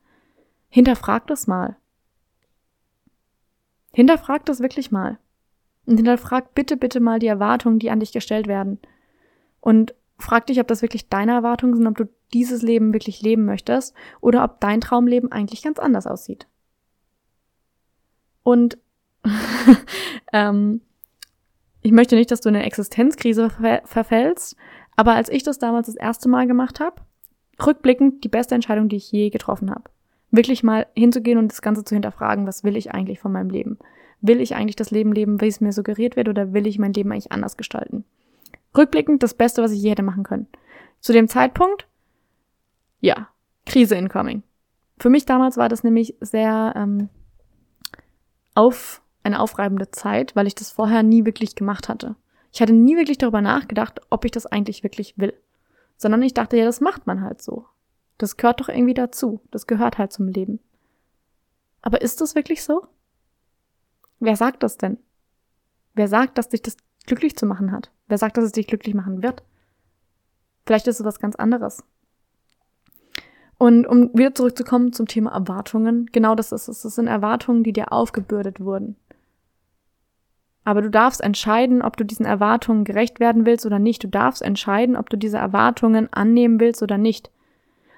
Hinterfrag 0.69 1.25
das 1.25 1.47
mal. 1.47 1.75
Hinterfrag 3.93 4.45
das 4.45 4.59
wirklich 4.59 4.91
mal. 4.91 5.17
Und 5.87 5.97
hinterfrag 5.97 6.53
bitte, 6.53 6.77
bitte 6.77 6.99
mal 6.99 7.17
die 7.17 7.25
Erwartungen, 7.25 7.79
die 7.79 7.89
an 7.89 7.99
dich 7.99 8.11
gestellt 8.11 8.45
werden. 8.45 8.77
Und 9.59 9.95
frag 10.19 10.45
dich, 10.45 10.59
ob 10.59 10.67
das 10.67 10.83
wirklich 10.83 11.09
deine 11.09 11.31
Erwartungen 11.31 11.75
sind, 11.75 11.87
ob 11.87 11.97
du 11.97 12.07
dieses 12.31 12.61
Leben 12.61 12.93
wirklich 12.93 13.23
leben 13.23 13.45
möchtest 13.45 13.95
oder 14.21 14.43
ob 14.43 14.59
dein 14.59 14.81
Traumleben 14.81 15.31
eigentlich 15.31 15.63
ganz 15.63 15.79
anders 15.79 16.05
aussieht. 16.05 16.45
Und 18.43 18.77
ähm, 20.31 20.81
ich 21.85 21.91
möchte 21.91 22.15
nicht, 22.15 22.31
dass 22.31 22.41
du 22.41 22.49
in 22.49 22.55
eine 22.55 22.65
Existenzkrise 22.65 23.51
ver 23.51 23.83
verfällst, 23.85 24.55
aber 24.95 25.13
als 25.13 25.29
ich 25.29 25.43
das 25.43 25.59
damals 25.59 25.85
das 25.85 25.95
erste 25.95 26.27
Mal 26.27 26.47
gemacht 26.47 26.79
habe, 26.79 26.99
rückblickend 27.63 28.23
die 28.23 28.27
beste 28.27 28.55
Entscheidung, 28.55 28.89
die 28.89 28.95
ich 28.95 29.11
je 29.11 29.29
getroffen 29.29 29.69
habe. 29.69 29.83
Wirklich 30.31 30.63
mal 30.63 30.87
hinzugehen 30.95 31.37
und 31.37 31.51
das 31.51 31.61
Ganze 31.61 31.83
zu 31.83 31.93
hinterfragen, 31.93 32.47
was 32.47 32.63
will 32.63 32.75
ich 32.75 32.91
eigentlich 32.91 33.19
von 33.19 33.31
meinem 33.31 33.51
Leben? 33.51 33.77
Will 34.19 34.41
ich 34.41 34.55
eigentlich 34.55 34.75
das 34.75 34.89
Leben 34.89 35.13
leben, 35.13 35.41
wie 35.41 35.47
es 35.47 35.61
mir 35.61 35.73
suggeriert 35.73 36.15
wird, 36.15 36.27
oder 36.27 36.53
will 36.53 36.65
ich 36.65 36.79
mein 36.79 36.93
Leben 36.93 37.11
eigentlich 37.11 37.31
anders 37.31 37.55
gestalten? 37.55 38.03
Rückblickend 38.75 39.21
das 39.21 39.35
Beste, 39.35 39.61
was 39.61 39.71
ich 39.71 39.83
je 39.83 39.91
hätte 39.91 40.01
machen 40.01 40.23
können. 40.23 40.47
Zu 41.01 41.13
dem 41.13 41.27
Zeitpunkt, 41.27 41.87
ja, 42.99 43.29
Krise 43.67 43.93
incoming. 43.93 44.41
Für 44.97 45.11
mich 45.11 45.27
damals 45.27 45.55
war 45.55 45.69
das 45.69 45.83
nämlich 45.83 46.15
sehr 46.19 46.73
ähm, 46.75 47.09
auf 48.55 49.03
eine 49.25 49.39
aufreibende 49.39 49.91
Zeit, 49.91 50.35
weil 50.35 50.47
ich 50.47 50.55
das 50.55 50.71
vorher 50.71 51.03
nie 51.03 51.25
wirklich 51.25 51.55
gemacht 51.55 51.89
hatte. 51.89 52.15
Ich 52.51 52.61
hatte 52.61 52.73
nie 52.73 52.95
wirklich 52.95 53.17
darüber 53.17 53.41
nachgedacht, 53.41 54.01
ob 54.09 54.23
ich 54.23 54.31
das 54.31 54.45
eigentlich 54.45 54.83
wirklich 54.83 55.17
will. 55.17 55.33
Sondern 55.97 56.21
ich 56.21 56.33
dachte, 56.33 56.57
ja, 56.57 56.65
das 56.65 56.81
macht 56.81 57.07
man 57.07 57.21
halt 57.21 57.41
so. 57.41 57.65
Das 58.17 58.37
gehört 58.37 58.61
doch 58.61 58.69
irgendwie 58.69 58.93
dazu. 58.93 59.41
Das 59.51 59.67
gehört 59.67 59.97
halt 59.97 60.13
zum 60.13 60.27
Leben. 60.27 60.59
Aber 61.81 62.01
ist 62.01 62.21
das 62.21 62.35
wirklich 62.35 62.63
so? 62.63 62.87
Wer 64.19 64.35
sagt 64.35 64.63
das 64.63 64.77
denn? 64.77 64.97
Wer 65.93 66.07
sagt, 66.07 66.37
dass 66.37 66.49
dich 66.49 66.61
das 66.61 66.77
glücklich 67.05 67.35
zu 67.35 67.45
machen 67.45 67.71
hat? 67.71 67.91
Wer 68.07 68.17
sagt, 68.17 68.37
dass 68.37 68.45
es 68.45 68.51
dich 68.51 68.67
glücklich 68.67 68.95
machen 68.95 69.21
wird? 69.21 69.43
Vielleicht 70.65 70.87
ist 70.87 70.99
es 70.99 71.05
was 71.05 71.19
ganz 71.19 71.35
anderes. 71.35 71.83
Und 73.57 73.87
um 73.87 74.11
wieder 74.13 74.35
zurückzukommen 74.35 74.93
zum 74.93 75.07
Thema 75.07 75.31
Erwartungen, 75.31 76.07
genau 76.11 76.35
das 76.35 76.51
ist 76.51 76.67
es. 76.67 76.81
Das 76.81 76.95
sind 76.95 77.07
Erwartungen, 77.07 77.63
die 77.63 77.73
dir 77.73 77.91
aufgebürdet 77.91 78.59
wurden. 78.59 78.95
Aber 80.65 80.81
du 80.81 80.89
darfst 80.89 81.21
entscheiden, 81.21 81.83
ob 81.83 81.95
du 81.95 82.03
diesen 82.03 82.25
Erwartungen 82.25 82.83
gerecht 82.83 83.19
werden 83.19 83.45
willst 83.45 83.65
oder 83.67 83.79
nicht. 83.79 84.03
Du 84.03 84.07
darfst 84.07 84.41
entscheiden, 84.41 84.97
ob 84.97 85.09
du 85.11 85.17
diese 85.17 85.37
Erwartungen 85.37 86.11
annehmen 86.11 86.59
willst 86.59 86.81
oder 86.81 86.97
nicht. 86.97 87.31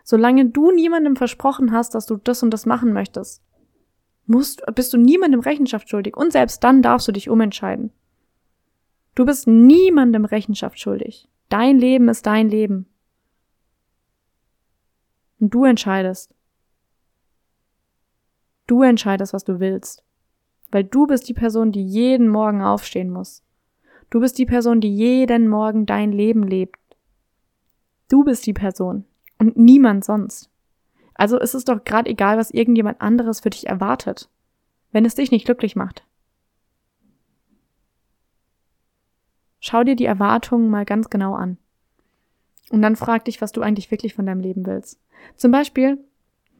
Solange 0.03 0.45
du 0.45 0.71
niemandem 0.71 1.15
versprochen 1.15 1.71
hast, 1.71 1.95
dass 1.95 2.05
du 2.05 2.17
das 2.17 2.43
und 2.43 2.51
das 2.51 2.65
machen 2.65 2.93
möchtest, 2.93 3.41
musst, 4.25 4.61
bist 4.75 4.93
du 4.93 4.97
niemandem 4.97 5.39
Rechenschaft 5.39 5.89
schuldig. 5.89 6.17
Und 6.17 6.33
selbst 6.33 6.61
dann 6.63 6.81
darfst 6.81 7.07
du 7.07 7.13
dich 7.13 7.29
umentscheiden. 7.29 7.91
Du 9.15 9.25
bist 9.25 9.47
niemandem 9.47 10.25
Rechenschaft 10.25 10.79
schuldig. 10.79 11.29
Dein 11.49 11.79
Leben 11.79 12.09
ist 12.09 12.25
dein 12.25 12.49
Leben. 12.49 12.85
Und 15.39 15.53
du 15.53 15.63
entscheidest. 15.63 16.35
Du 18.67 18.83
entscheidest, 18.83 19.33
was 19.33 19.45
du 19.45 19.61
willst. 19.61 20.03
Weil 20.71 20.83
du 20.83 21.07
bist 21.07 21.29
die 21.29 21.33
Person, 21.33 21.71
die 21.71 21.85
jeden 21.85 22.27
Morgen 22.27 22.61
aufstehen 22.61 23.09
muss. 23.09 23.43
Du 24.09 24.19
bist 24.19 24.37
die 24.37 24.45
Person, 24.45 24.81
die 24.81 24.93
jeden 24.93 25.47
Morgen 25.47 25.85
dein 25.85 26.11
Leben 26.11 26.43
lebt. 26.43 26.79
Du 28.09 28.23
bist 28.23 28.45
die 28.45 28.53
Person 28.53 29.05
und 29.37 29.57
niemand 29.57 30.05
sonst. 30.05 30.49
Also 31.13 31.39
ist 31.39 31.55
es 31.55 31.65
doch 31.65 31.83
gerade 31.83 32.09
egal, 32.09 32.37
was 32.37 32.51
irgendjemand 32.51 33.01
anderes 33.01 33.39
für 33.39 33.49
dich 33.49 33.67
erwartet, 33.67 34.29
wenn 34.91 35.03
es 35.03 35.15
dich 35.15 35.31
nicht 35.31 35.45
glücklich 35.45 35.75
macht. 35.75 36.05
Schau 39.59 39.83
dir 39.83 39.95
die 39.95 40.05
Erwartungen 40.05 40.69
mal 40.69 40.85
ganz 40.85 41.09
genau 41.09 41.33
an. 41.33 41.57
Und 42.69 42.81
dann 42.81 42.95
frag 42.95 43.25
dich, 43.25 43.41
was 43.41 43.51
du 43.51 43.61
eigentlich 43.61 43.91
wirklich 43.91 44.13
von 44.13 44.25
deinem 44.25 44.41
Leben 44.41 44.65
willst. 44.65 44.99
Zum 45.35 45.51
Beispiel, 45.51 45.97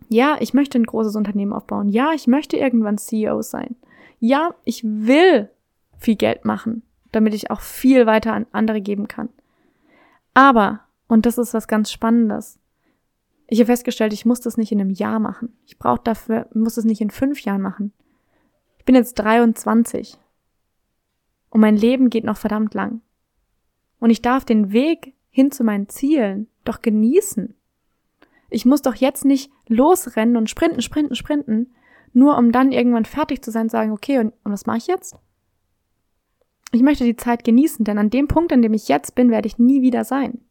ja, 0.09 0.37
ich 0.39 0.53
möchte 0.53 0.77
ein 0.79 0.85
großes 0.85 1.15
Unternehmen 1.15 1.53
aufbauen. 1.53 1.89
Ja, 1.89 2.11
ich 2.13 2.27
möchte 2.27 2.57
irgendwann 2.57 2.97
CEO 2.97 3.41
sein. 3.41 3.75
Ja, 4.19 4.55
ich 4.63 4.83
will 4.83 5.49
viel 5.97 6.15
Geld 6.15 6.45
machen, 6.45 6.83
damit 7.11 7.33
ich 7.33 7.51
auch 7.51 7.61
viel 7.61 8.05
weiter 8.05 8.33
an 8.33 8.47
andere 8.51 8.81
geben 8.81 9.07
kann. 9.07 9.29
Aber, 10.33 10.81
und 11.07 11.25
das 11.25 11.37
ist 11.37 11.53
was 11.53 11.67
ganz 11.67 11.91
Spannendes, 11.91 12.59
ich 13.47 13.59
habe 13.59 13.67
festgestellt, 13.67 14.11
ich 14.11 14.25
muss 14.25 14.41
das 14.41 14.57
nicht 14.57 14.71
in 14.73 14.81
einem 14.81 14.89
Jahr 14.89 15.19
machen. 15.19 15.57
Ich 15.65 15.79
brauche 15.79 16.01
dafür, 16.03 16.47
muss 16.53 16.75
es 16.75 16.83
nicht 16.83 16.99
in 16.99 17.09
fünf 17.09 17.39
Jahren 17.41 17.61
machen. 17.61 17.93
Ich 18.77 18.85
bin 18.85 18.93
jetzt 18.93 19.15
23. 19.15 20.17
Und 21.49 21.61
mein 21.61 21.77
Leben 21.77 22.09
geht 22.09 22.25
noch 22.25 22.37
verdammt 22.37 22.73
lang. 22.73 23.01
Und 23.99 24.09
ich 24.09 24.21
darf 24.21 24.43
den 24.43 24.73
Weg 24.73 25.13
hin 25.29 25.49
zu 25.51 25.63
meinen 25.63 25.87
Zielen 25.87 26.47
doch 26.65 26.81
genießen. 26.81 27.55
Ich 28.49 28.65
muss 28.65 28.81
doch 28.81 28.95
jetzt 28.95 29.23
nicht 29.23 29.49
losrennen 29.67 30.35
und 30.35 30.49
sprinten, 30.49 30.81
sprinten, 30.81 31.15
sprinten, 31.15 31.73
nur 32.17 32.35
um 32.35 32.51
dann 32.51 32.71
irgendwann 32.71 33.05
fertig 33.05 33.43
zu 33.43 33.51
sein 33.51 33.69
sagen, 33.69 33.91
okay, 33.91 34.17
und, 34.17 34.33
und 34.43 34.51
was 34.51 34.65
mache 34.65 34.79
ich 34.79 34.87
jetzt? 34.87 35.15
Ich 36.71 36.81
möchte 36.81 37.03
die 37.03 37.15
Zeit 37.15 37.43
genießen, 37.43 37.85
denn 37.85 37.99
an 37.99 38.09
dem 38.09 38.27
Punkt, 38.27 38.51
an 38.51 38.63
dem 38.63 38.73
ich 38.73 38.87
jetzt 38.87 39.13
bin, 39.13 39.29
werde 39.29 39.47
ich 39.47 39.59
nie 39.59 39.83
wieder 39.83 40.03
sein. 40.03 40.41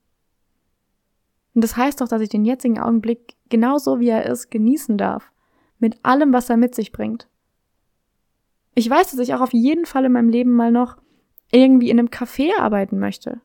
Und 1.55 1.65
das 1.65 1.77
heißt 1.77 2.01
doch, 2.01 2.07
dass 2.07 2.23
ich 2.23 2.29
den 2.29 2.45
jetzigen 2.45 2.79
Augenblick 2.79 3.35
genauso 3.49 3.99
wie 3.99 4.11
er 4.11 4.27
ist 4.27 4.51
genießen 4.53 4.97
darf. 4.97 5.33
Mit 5.81 5.99
allem, 6.05 6.33
was 6.33 6.49
er 6.49 6.57
mit 6.57 6.77
sich 6.77 6.93
bringt. 6.93 7.29
Ich 8.77 8.89
weiß, 8.89 9.11
dass 9.11 9.19
ich 9.19 9.35
auch 9.35 9.41
auf 9.41 9.53
jeden 9.53 9.87
Fall 9.87 10.05
in 10.05 10.13
meinem 10.13 10.29
Leben 10.29 10.53
mal 10.53 10.71
noch 10.71 10.97
irgendwie 11.51 11.91
in 11.91 11.99
einem 11.99 12.09
Café 12.09 12.51
arbeiten 12.61 13.01
möchte. 13.01 13.41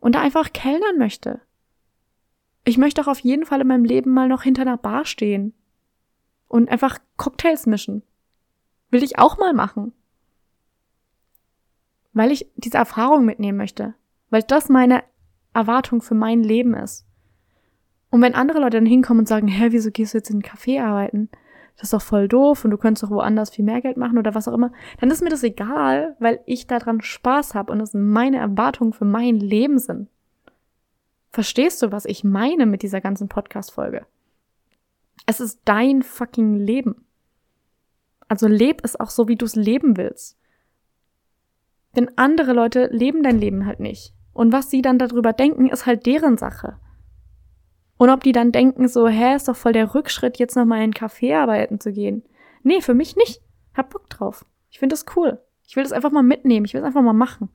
Und 0.00 0.16
da 0.16 0.22
einfach 0.22 0.52
kellnern 0.52 0.98
möchte. 0.98 1.40
Ich 2.64 2.78
möchte 2.78 3.00
auch 3.00 3.08
auf 3.08 3.20
jeden 3.20 3.46
Fall 3.46 3.60
in 3.60 3.68
meinem 3.68 3.84
Leben 3.84 4.12
mal 4.12 4.26
noch 4.28 4.42
hinter 4.42 4.62
einer 4.62 4.76
Bar 4.76 5.04
stehen 5.04 5.54
und 6.54 6.68
einfach 6.68 6.98
Cocktails 7.16 7.66
mischen. 7.66 8.04
Will 8.90 9.02
ich 9.02 9.18
auch 9.18 9.38
mal 9.38 9.52
machen. 9.52 9.92
Weil 12.12 12.30
ich 12.30 12.48
diese 12.54 12.78
Erfahrung 12.78 13.24
mitnehmen 13.24 13.58
möchte. 13.58 13.94
Weil 14.30 14.44
das 14.44 14.68
meine 14.68 15.02
Erwartung 15.52 16.00
für 16.00 16.14
mein 16.14 16.44
Leben 16.44 16.74
ist. 16.74 17.04
Und 18.10 18.22
wenn 18.22 18.36
andere 18.36 18.60
Leute 18.60 18.76
dann 18.76 18.86
hinkommen 18.86 19.22
und 19.22 19.26
sagen, 19.26 19.48
hä, 19.48 19.66
wieso 19.70 19.90
gehst 19.90 20.14
du 20.14 20.18
jetzt 20.18 20.30
in 20.30 20.36
einen 20.36 20.44
Café 20.44 20.80
arbeiten? 20.80 21.28
Das 21.74 21.86
ist 21.86 21.92
doch 21.92 22.02
voll 22.02 22.28
doof 22.28 22.64
und 22.64 22.70
du 22.70 22.78
könntest 22.78 23.02
doch 23.02 23.10
woanders 23.10 23.50
viel 23.50 23.64
mehr 23.64 23.80
Geld 23.80 23.96
machen 23.96 24.16
oder 24.16 24.36
was 24.36 24.46
auch 24.46 24.54
immer, 24.54 24.70
dann 25.00 25.10
ist 25.10 25.24
mir 25.24 25.30
das 25.30 25.42
egal, 25.42 26.14
weil 26.20 26.38
ich 26.46 26.68
daran 26.68 27.00
Spaß 27.00 27.56
habe 27.56 27.72
und 27.72 27.80
es 27.80 27.94
meine 27.94 28.36
Erwartungen 28.36 28.92
für 28.92 29.04
mein 29.04 29.40
Leben 29.40 29.80
sind. 29.80 30.08
Verstehst 31.32 31.82
du, 31.82 31.90
was 31.90 32.04
ich 32.04 32.22
meine 32.22 32.64
mit 32.66 32.82
dieser 32.82 33.00
ganzen 33.00 33.28
Podcast-Folge? 33.28 34.06
Es 35.26 35.40
ist 35.40 35.60
dein 35.64 36.02
fucking 36.02 36.56
Leben. 36.56 37.06
Also 38.28 38.46
leb 38.46 38.80
es 38.84 38.98
auch 38.98 39.10
so, 39.10 39.28
wie 39.28 39.36
du 39.36 39.44
es 39.44 39.54
leben 39.54 39.96
willst. 39.96 40.38
Denn 41.96 42.10
andere 42.16 42.52
Leute 42.52 42.88
leben 42.92 43.22
dein 43.22 43.38
Leben 43.38 43.66
halt 43.66 43.80
nicht. 43.80 44.14
Und 44.32 44.52
was 44.52 44.70
sie 44.70 44.82
dann 44.82 44.98
darüber 44.98 45.32
denken, 45.32 45.68
ist 45.68 45.86
halt 45.86 46.06
deren 46.06 46.36
Sache. 46.36 46.78
Und 47.96 48.10
ob 48.10 48.24
die 48.24 48.32
dann 48.32 48.50
denken 48.50 48.88
so, 48.88 49.06
hä, 49.06 49.36
ist 49.36 49.48
doch 49.48 49.56
voll 49.56 49.72
der 49.72 49.94
Rückschritt, 49.94 50.38
jetzt 50.38 50.56
nochmal 50.56 50.78
in 50.78 50.84
einen 50.84 50.92
Café 50.94 51.36
arbeiten 51.36 51.78
zu 51.78 51.92
gehen. 51.92 52.24
Nee, 52.62 52.80
für 52.80 52.94
mich 52.94 53.14
nicht. 53.14 53.40
Hab 53.74 53.90
Bock 53.90 54.10
drauf. 54.10 54.44
Ich 54.70 54.78
finde 54.78 54.94
das 54.94 55.06
cool. 55.16 55.40
Ich 55.66 55.76
will 55.76 55.84
das 55.84 55.92
einfach 55.92 56.10
mal 56.10 56.22
mitnehmen. 56.22 56.66
Ich 56.66 56.74
will 56.74 56.80
es 56.80 56.86
einfach 56.86 57.02
mal 57.02 57.12
machen. 57.12 57.48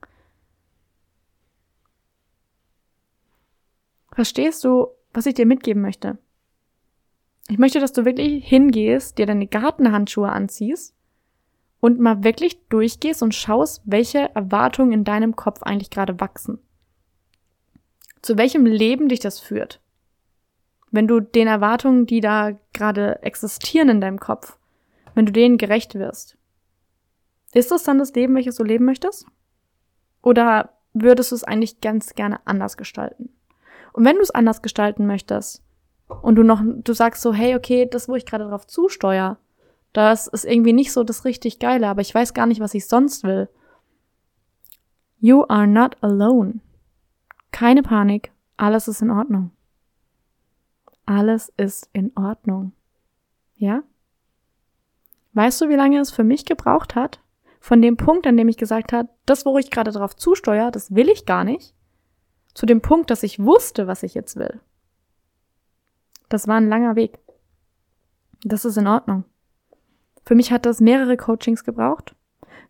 Verstehst 4.12 4.64
du, 4.64 4.88
was 5.12 5.26
ich 5.26 5.34
dir 5.34 5.46
mitgeben 5.46 5.82
möchte? 5.82 6.18
Ich 7.50 7.58
möchte, 7.58 7.80
dass 7.80 7.92
du 7.92 8.04
wirklich 8.04 8.46
hingehst, 8.46 9.18
dir 9.18 9.26
deine 9.26 9.48
Gartenhandschuhe 9.48 10.28
anziehst 10.28 10.94
und 11.80 11.98
mal 11.98 12.22
wirklich 12.22 12.64
durchgehst 12.68 13.24
und 13.24 13.34
schaust, 13.34 13.82
welche 13.84 14.32
Erwartungen 14.36 14.92
in 14.92 15.02
deinem 15.02 15.34
Kopf 15.34 15.64
eigentlich 15.64 15.90
gerade 15.90 16.20
wachsen. 16.20 16.60
Zu 18.22 18.38
welchem 18.38 18.66
Leben 18.66 19.08
dich 19.08 19.18
das 19.18 19.40
führt. 19.40 19.80
Wenn 20.92 21.08
du 21.08 21.18
den 21.18 21.48
Erwartungen, 21.48 22.06
die 22.06 22.20
da 22.20 22.52
gerade 22.72 23.20
existieren 23.24 23.88
in 23.88 24.00
deinem 24.00 24.20
Kopf, 24.20 24.56
wenn 25.16 25.26
du 25.26 25.32
denen 25.32 25.58
gerecht 25.58 25.96
wirst. 25.96 26.36
Ist 27.52 27.72
das 27.72 27.82
dann 27.82 27.98
das 27.98 28.14
Leben, 28.14 28.36
welches 28.36 28.56
du 28.56 28.62
leben 28.62 28.84
möchtest? 28.84 29.26
Oder 30.22 30.76
würdest 30.92 31.32
du 31.32 31.34
es 31.34 31.42
eigentlich 31.42 31.80
ganz 31.80 32.14
gerne 32.14 32.46
anders 32.46 32.76
gestalten? 32.76 33.30
Und 33.92 34.04
wenn 34.04 34.14
du 34.14 34.22
es 34.22 34.30
anders 34.30 34.62
gestalten 34.62 35.08
möchtest 35.08 35.64
und 36.22 36.36
du 36.36 36.42
noch, 36.42 36.62
du 36.64 36.92
sagst 36.92 37.22
so, 37.22 37.32
hey, 37.32 37.54
okay, 37.54 37.88
das, 37.90 38.08
wo 38.08 38.16
ich 38.16 38.26
gerade 38.26 38.48
drauf 38.48 38.66
zusteuere, 38.66 39.38
das 39.92 40.26
ist 40.26 40.44
irgendwie 40.44 40.72
nicht 40.72 40.92
so 40.92 41.04
das 41.04 41.24
richtig 41.24 41.58
Geile, 41.58 41.88
aber 41.88 42.00
ich 42.00 42.14
weiß 42.14 42.34
gar 42.34 42.46
nicht, 42.46 42.60
was 42.60 42.74
ich 42.74 42.86
sonst 42.86 43.24
will. 43.24 43.48
You 45.18 45.44
are 45.48 45.66
not 45.66 45.96
alone. 46.02 46.60
Keine 47.50 47.82
Panik, 47.82 48.32
alles 48.56 48.88
ist 48.88 49.02
in 49.02 49.10
Ordnung. 49.10 49.50
Alles 51.06 51.52
ist 51.56 51.88
in 51.92 52.12
Ordnung. 52.16 52.72
Ja? 53.56 53.82
Weißt 55.32 55.60
du, 55.60 55.68
wie 55.68 55.74
lange 55.74 55.98
es 55.98 56.10
für 56.10 56.24
mich 56.24 56.44
gebraucht 56.44 56.94
hat? 56.94 57.20
Von 57.60 57.82
dem 57.82 57.96
Punkt, 57.96 58.26
an 58.26 58.36
dem 58.36 58.48
ich 58.48 58.56
gesagt 58.56 58.92
habe, 58.92 59.08
das, 59.26 59.44
wo 59.44 59.58
ich 59.58 59.70
gerade 59.70 59.90
drauf 59.90 60.16
zusteuere, 60.16 60.70
das 60.70 60.94
will 60.94 61.08
ich 61.08 61.26
gar 61.26 61.44
nicht, 61.44 61.74
zu 62.54 62.64
dem 62.64 62.80
Punkt, 62.80 63.10
dass 63.10 63.22
ich 63.22 63.38
wusste, 63.38 63.86
was 63.86 64.02
ich 64.02 64.14
jetzt 64.14 64.36
will. 64.36 64.60
Das 66.30 66.48
war 66.48 66.56
ein 66.56 66.68
langer 66.68 66.96
Weg. 66.96 67.18
Das 68.42 68.64
ist 68.64 68.78
in 68.78 68.86
Ordnung. 68.86 69.24
Für 70.24 70.34
mich 70.34 70.52
hat 70.52 70.64
das 70.64 70.80
mehrere 70.80 71.18
Coachings 71.18 71.64
gebraucht. 71.64 72.14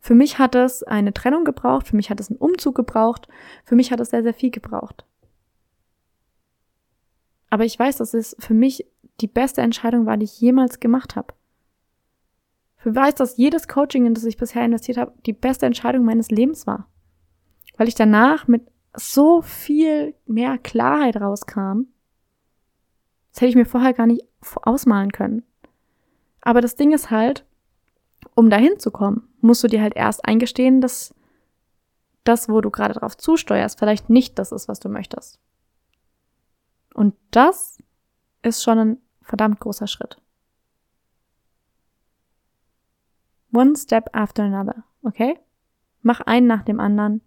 Für 0.01 0.15
mich 0.15 0.39
hat 0.39 0.55
es 0.55 0.83
eine 0.83 1.13
Trennung 1.13 1.45
gebraucht. 1.45 1.87
Für 1.87 1.97
mich 1.97 2.11
hat 2.11 2.19
es 2.19 2.31
einen 2.31 2.39
Umzug 2.39 2.75
gebraucht. 2.75 3.29
Für 3.65 3.77
mich 3.77 3.93
hat 3.93 4.01
es 4.01 4.11
sehr, 4.11 4.23
sehr 4.23 4.35
viel 4.35 4.51
gebraucht. 4.51 5.05
Aber 7.51 7.65
ich 7.65 7.79
weiß, 7.79 7.99
dass 7.99 8.15
es 8.15 8.35
für 8.39 8.55
mich 8.55 8.87
die 9.21 9.27
beste 9.27 9.61
Entscheidung 9.61 10.07
war, 10.07 10.17
die 10.17 10.25
ich 10.25 10.41
jemals 10.41 10.81
gemacht 10.81 11.15
habe. 11.15 11.35
Ich 12.79 12.95
weiß, 12.95 13.17
dass 13.17 13.37
jedes 13.37 13.69
Coaching, 13.69 14.07
in 14.07 14.15
das 14.15 14.25
ich 14.25 14.39
bisher 14.39 14.65
investiert 14.65 14.97
habe, 14.97 15.13
die 15.27 15.35
beste 15.35 15.67
Entscheidung 15.67 16.05
meines 16.05 16.31
Lebens 16.31 16.67
war. 16.67 16.89
Weil 17.77 17.89
ich 17.89 17.95
danach 17.95 18.49
mit 18.49 18.67
so 18.97 19.43
viel 19.43 20.15
mehr 20.27 20.57
Klarheit 20.57 21.17
rauskam. 21.17 21.89
Das 23.33 23.41
hätte 23.41 23.51
ich 23.51 23.57
mir 23.57 23.67
vorher 23.67 23.95
gar 23.95 24.07
nicht 24.07 24.25
ausmalen 24.63 25.13
können. 25.13 25.45
Aber 26.41 26.61
das 26.61 26.77
Ding 26.77 26.93
ist 26.93 27.11
halt, 27.11 27.45
um 28.35 28.51
dahin 28.51 28.79
zu 28.79 28.91
kommen, 28.91 29.29
musst 29.41 29.63
du 29.63 29.69
dir 29.69 29.83
halt 29.83 29.95
erst 29.97 30.25
eingestehen, 30.25 30.81
dass 30.81 31.15
das, 32.25 32.49
wo 32.49 32.61
du 32.61 32.71
gerade 32.71 32.95
drauf 32.95 33.17
zusteuerst, 33.17 33.79
vielleicht 33.79 34.11
nicht 34.11 34.39
das 34.39 34.53
ist, 34.53 34.69
was 34.69 34.81
du 34.81 34.89
möchtest. 34.89 35.39
Und 36.95 37.15
das 37.31 37.79
ist 38.43 38.63
schon 38.63 38.79
ein 38.79 38.99
verdammt 39.23 39.61
großer 39.61 39.87
Schritt. 39.87 40.17
One 43.53 43.77
step 43.77 44.11
after 44.13 44.45
another, 44.45 44.85
okay? 45.03 45.39
Mach 46.03 46.21
einen 46.21 46.47
nach 46.47 46.63
dem 46.63 46.81
anderen, 46.81 47.21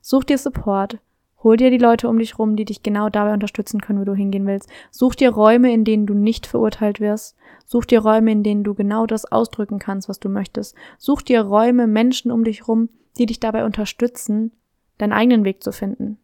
such 0.00 0.24
dir 0.24 0.38
Support, 0.38 0.98
hol 1.42 1.56
dir 1.56 1.70
die 1.70 1.78
Leute 1.78 2.08
um 2.08 2.18
dich 2.18 2.38
rum, 2.38 2.56
die 2.56 2.64
dich 2.64 2.82
genau 2.82 3.08
dabei 3.08 3.32
unterstützen 3.32 3.80
können, 3.80 4.00
wo 4.00 4.04
du 4.04 4.14
hingehen 4.14 4.46
willst. 4.46 4.68
Such 4.90 5.14
dir 5.14 5.30
Räume, 5.30 5.72
in 5.72 5.84
denen 5.84 6.06
du 6.06 6.14
nicht 6.14 6.46
verurteilt 6.46 7.00
wirst. 7.00 7.36
Such 7.64 7.84
dir 7.84 8.00
Räume, 8.00 8.32
in 8.32 8.42
denen 8.42 8.64
du 8.64 8.74
genau 8.74 9.06
das 9.06 9.30
ausdrücken 9.30 9.78
kannst, 9.78 10.08
was 10.08 10.18
du 10.18 10.28
möchtest. 10.28 10.74
Such 10.98 11.22
dir 11.22 11.42
Räume, 11.42 11.86
Menschen 11.86 12.30
um 12.30 12.44
dich 12.44 12.66
rum, 12.66 12.88
die 13.18 13.26
dich 13.26 13.40
dabei 13.40 13.64
unterstützen, 13.64 14.52
deinen 14.98 15.12
eigenen 15.12 15.44
Weg 15.44 15.62
zu 15.62 15.72
finden. 15.72 16.18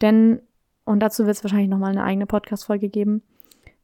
Denn, 0.00 0.40
und 0.84 1.00
dazu 1.00 1.24
wird 1.24 1.36
es 1.36 1.44
wahrscheinlich 1.44 1.70
nochmal 1.70 1.92
eine 1.92 2.04
eigene 2.04 2.26
Podcast-Folge 2.26 2.88
geben, 2.88 3.22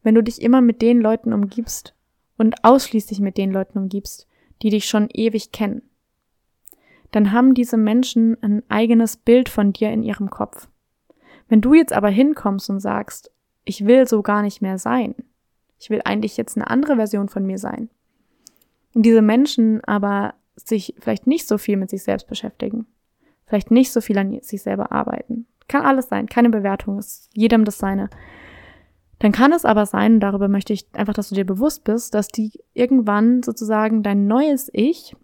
wenn 0.02 0.14
du 0.14 0.22
dich 0.22 0.42
immer 0.42 0.60
mit 0.60 0.82
den 0.82 1.00
Leuten 1.00 1.32
umgibst 1.32 1.94
und 2.36 2.64
ausschließlich 2.64 3.20
mit 3.20 3.38
den 3.38 3.50
Leuten 3.52 3.78
umgibst, 3.78 4.26
die 4.62 4.70
dich 4.70 4.86
schon 4.86 5.08
ewig 5.12 5.52
kennen, 5.52 5.82
dann 7.10 7.32
haben 7.32 7.54
diese 7.54 7.76
Menschen 7.76 8.36
ein 8.42 8.62
eigenes 8.68 9.16
Bild 9.16 9.48
von 9.48 9.72
dir 9.72 9.90
in 9.90 10.02
ihrem 10.02 10.30
Kopf. 10.30 10.68
Wenn 11.48 11.60
du 11.60 11.74
jetzt 11.74 11.92
aber 11.92 12.08
hinkommst 12.08 12.70
und 12.70 12.80
sagst, 12.80 13.32
ich 13.64 13.86
will 13.86 14.06
so 14.06 14.22
gar 14.22 14.42
nicht 14.42 14.62
mehr 14.62 14.78
sein, 14.78 15.14
ich 15.78 15.90
will 15.90 16.00
eigentlich 16.04 16.36
jetzt 16.36 16.56
eine 16.56 16.70
andere 16.70 16.96
Version 16.96 17.28
von 17.28 17.46
mir 17.46 17.58
sein, 17.58 17.90
und 18.94 19.02
diese 19.04 19.22
Menschen 19.22 19.82
aber 19.84 20.34
sich 20.56 20.94
vielleicht 20.98 21.26
nicht 21.26 21.46
so 21.46 21.58
viel 21.58 21.76
mit 21.76 21.90
sich 21.90 22.02
selbst 22.02 22.26
beschäftigen, 22.26 22.86
vielleicht 23.46 23.70
nicht 23.70 23.92
so 23.92 24.00
viel 24.00 24.18
an 24.18 24.40
sich 24.42 24.62
selber 24.62 24.92
arbeiten, 24.92 25.46
kann 25.68 25.82
alles 25.82 26.08
sein, 26.08 26.26
keine 26.26 26.50
Bewertung, 26.50 26.98
ist 26.98 27.30
jedem 27.34 27.64
das 27.64 27.78
seine. 27.78 28.10
Dann 29.20 29.32
kann 29.32 29.52
es 29.52 29.64
aber 29.64 29.86
sein, 29.86 30.18
darüber 30.18 30.48
möchte 30.48 30.72
ich 30.72 30.86
einfach, 30.94 31.14
dass 31.14 31.28
du 31.28 31.34
dir 31.34 31.44
bewusst 31.44 31.84
bist, 31.84 32.14
dass 32.14 32.28
die 32.28 32.52
irgendwann 32.74 33.42
sozusagen 33.42 34.02
dein 34.02 34.26
neues 34.26 34.70
Ich 34.72 35.14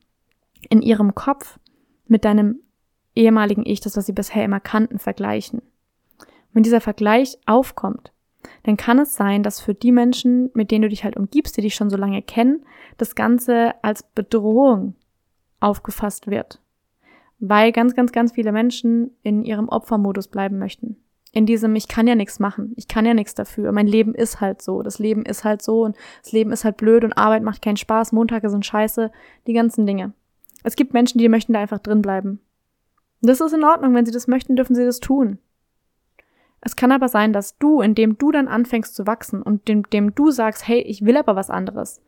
in 0.68 0.83
ihrem 0.83 1.14
Kopf 1.14 1.59
mit 2.09 2.25
deinem 2.25 2.61
ehemaligen 3.14 3.64
Ich, 3.66 3.81
das, 3.81 3.97
was 3.97 4.07
sie 4.07 4.12
bisher 4.12 4.45
immer 4.45 4.61
kannten, 4.61 4.99
vergleichen. 4.99 5.62
Wenn 6.53 6.62
dieser 6.62 6.81
Vergleich 6.81 7.38
aufkommt, 7.47 8.12
dann 8.62 8.77
kann 8.77 8.99
es 8.99 9.14
sein, 9.14 9.42
dass 9.42 9.61
für 9.61 9.75
die 9.75 9.92
Menschen, 9.92 10.51
mit 10.55 10.71
denen 10.71 10.83
du 10.83 10.88
dich 10.88 11.05
halt 11.05 11.16
umgibst, 11.16 11.57
die 11.57 11.62
dich 11.62 11.75
schon 11.75 11.90
so 11.90 11.97
lange 11.97 12.23
kennen, 12.23 12.64
das 12.97 13.14
Ganze 13.14 13.75
als 13.83 14.03
Bedrohung 14.03 14.95
aufgefasst 15.61 16.27
wird. 16.29 16.61
Weil 17.38 17.73
ganz, 17.73 17.95
ganz, 17.95 18.12
ganz 18.12 18.33
viele 18.33 18.53
Menschen 18.53 19.11
in 19.23 19.45
ihrem 19.45 19.69
Opfermodus 19.69 20.29
bleiben 20.29 20.59
möchten. 20.59 20.97
In 21.33 21.45
diesem, 21.45 21.77
ich 21.77 21.88
kann 21.88 22.07
ja 22.07 22.14
nichts 22.14 22.38
machen, 22.38 22.73
ich 22.77 22.88
kann 22.88 23.05
ja 23.05 23.12
nichts 23.12 23.35
dafür, 23.35 23.71
mein 23.73 23.87
Leben 23.87 24.14
ist 24.14 24.40
halt 24.40 24.62
so, 24.62 24.83
das 24.83 24.99
Leben 24.99 25.23
ist 25.27 25.45
halt 25.45 25.61
so 25.61 25.83
und 25.83 25.95
das 26.23 26.33
Leben 26.33 26.51
ist 26.51 26.64
halt 26.64 26.79
blöd 26.79 27.05
und 27.05 27.12
Arbeit 27.12 27.42
macht 27.42 27.61
keinen 27.61 27.77
Spaß, 27.77 28.12
Montage 28.12 28.49
sind 28.49 28.64
scheiße, 28.64 29.11
die 29.47 29.53
ganzen 29.53 29.85
Dinge. 29.85 30.14
Es 30.67 30.75
gibt 30.75 30.95
Menschen, 30.95 31.19
die 31.19 31.29
möchten 31.29 31.53
da 31.53 31.61
einfach 31.61 31.79
drin 31.79 32.03
bleiben. 32.03 32.41
Das 33.23 33.41
ist 33.41 33.53
in 33.53 33.63
Ordnung, 33.63 33.95
wenn 33.95 34.05
sie 34.05 34.11
das 34.11 34.27
möchten, 34.27 34.57
dürfen 34.57 34.75
sie 34.75 34.85
das 34.85 34.99
tun. 34.99 35.39
Es 36.61 36.75
kann 36.75 36.91
aber 36.91 37.07
sein, 37.07 37.33
dass 37.33 37.57
du, 37.59 37.81
indem 37.81 38.19
du 38.19 38.33
dann 38.33 38.49
anfängst 38.49 38.97
zu 38.97 39.07
wachsen 39.07 39.43
und 39.43 39.69
dem, 39.69 39.89
dem 39.91 40.17
du 40.17 40.33
sagst, 40.33 40.67
hey, 40.67 40.81
ich 40.81 41.05
will 41.05 41.17
aber 41.19 41.37
was 41.37 41.51
anderes. 41.51 42.03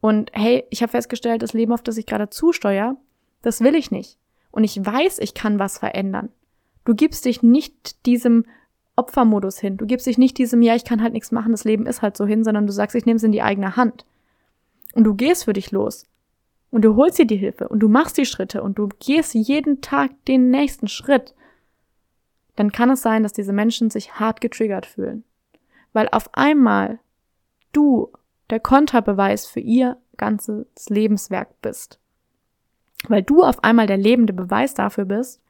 Und 0.00 0.30
hey, 0.32 0.62
ich 0.70 0.80
habe 0.80 0.92
festgestellt, 0.92 1.42
das 1.42 1.54
Leben, 1.54 1.72
auf 1.72 1.82
das 1.82 1.96
ich 1.96 2.06
gerade 2.06 2.30
zusteuere, 2.30 2.96
das 3.42 3.62
will 3.62 3.74
ich 3.74 3.90
nicht. 3.90 4.16
Und 4.52 4.62
ich 4.62 4.76
weiß, 4.76 5.18
ich 5.18 5.34
kann 5.34 5.58
was 5.58 5.78
verändern. 5.78 6.28
Du 6.84 6.94
gibst 6.94 7.24
dich 7.24 7.42
nicht 7.42 8.06
diesem 8.06 8.44
Opfermodus 8.94 9.58
hin. 9.58 9.76
Du 9.76 9.86
gibst 9.86 10.06
dich 10.06 10.18
nicht 10.18 10.38
diesem, 10.38 10.62
ja, 10.62 10.76
ich 10.76 10.84
kann 10.84 11.02
halt 11.02 11.14
nichts 11.14 11.32
machen, 11.32 11.50
das 11.50 11.64
Leben 11.64 11.86
ist 11.86 12.00
halt 12.00 12.16
so 12.16 12.26
hin, 12.26 12.44
sondern 12.44 12.68
du 12.68 12.72
sagst, 12.72 12.94
ich 12.94 13.06
nehme 13.06 13.16
es 13.16 13.24
in 13.24 13.32
die 13.32 13.42
eigene 13.42 13.74
Hand. 13.74 14.06
Und 14.94 15.02
du 15.02 15.14
gehst 15.14 15.46
für 15.46 15.52
dich 15.52 15.72
los. 15.72 16.06
Und 16.74 16.82
du 16.82 16.96
holst 16.96 17.20
dir 17.20 17.24
die 17.24 17.36
Hilfe 17.36 17.68
und 17.68 17.78
du 17.78 17.88
machst 17.88 18.18
die 18.18 18.26
Schritte 18.26 18.60
und 18.60 18.78
du 18.80 18.88
gehst 18.98 19.32
jeden 19.32 19.80
Tag 19.80 20.10
den 20.24 20.50
nächsten 20.50 20.88
Schritt, 20.88 21.32
dann 22.56 22.72
kann 22.72 22.90
es 22.90 23.00
sein, 23.00 23.22
dass 23.22 23.32
diese 23.32 23.52
Menschen 23.52 23.90
sich 23.90 24.14
hart 24.14 24.40
getriggert 24.40 24.84
fühlen. 24.84 25.22
Weil 25.92 26.08
auf 26.08 26.34
einmal 26.34 26.98
du 27.70 28.10
der 28.50 28.58
Konterbeweis 28.58 29.46
für 29.46 29.60
ihr 29.60 29.98
ganzes 30.16 30.66
Lebenswerk 30.88 31.62
bist. 31.62 32.00
Weil 33.06 33.22
du 33.22 33.44
auf 33.44 33.62
einmal 33.62 33.86
der 33.86 33.96
lebende 33.96 34.32
Beweis 34.32 34.74
dafür 34.74 35.04
bist, 35.04 35.40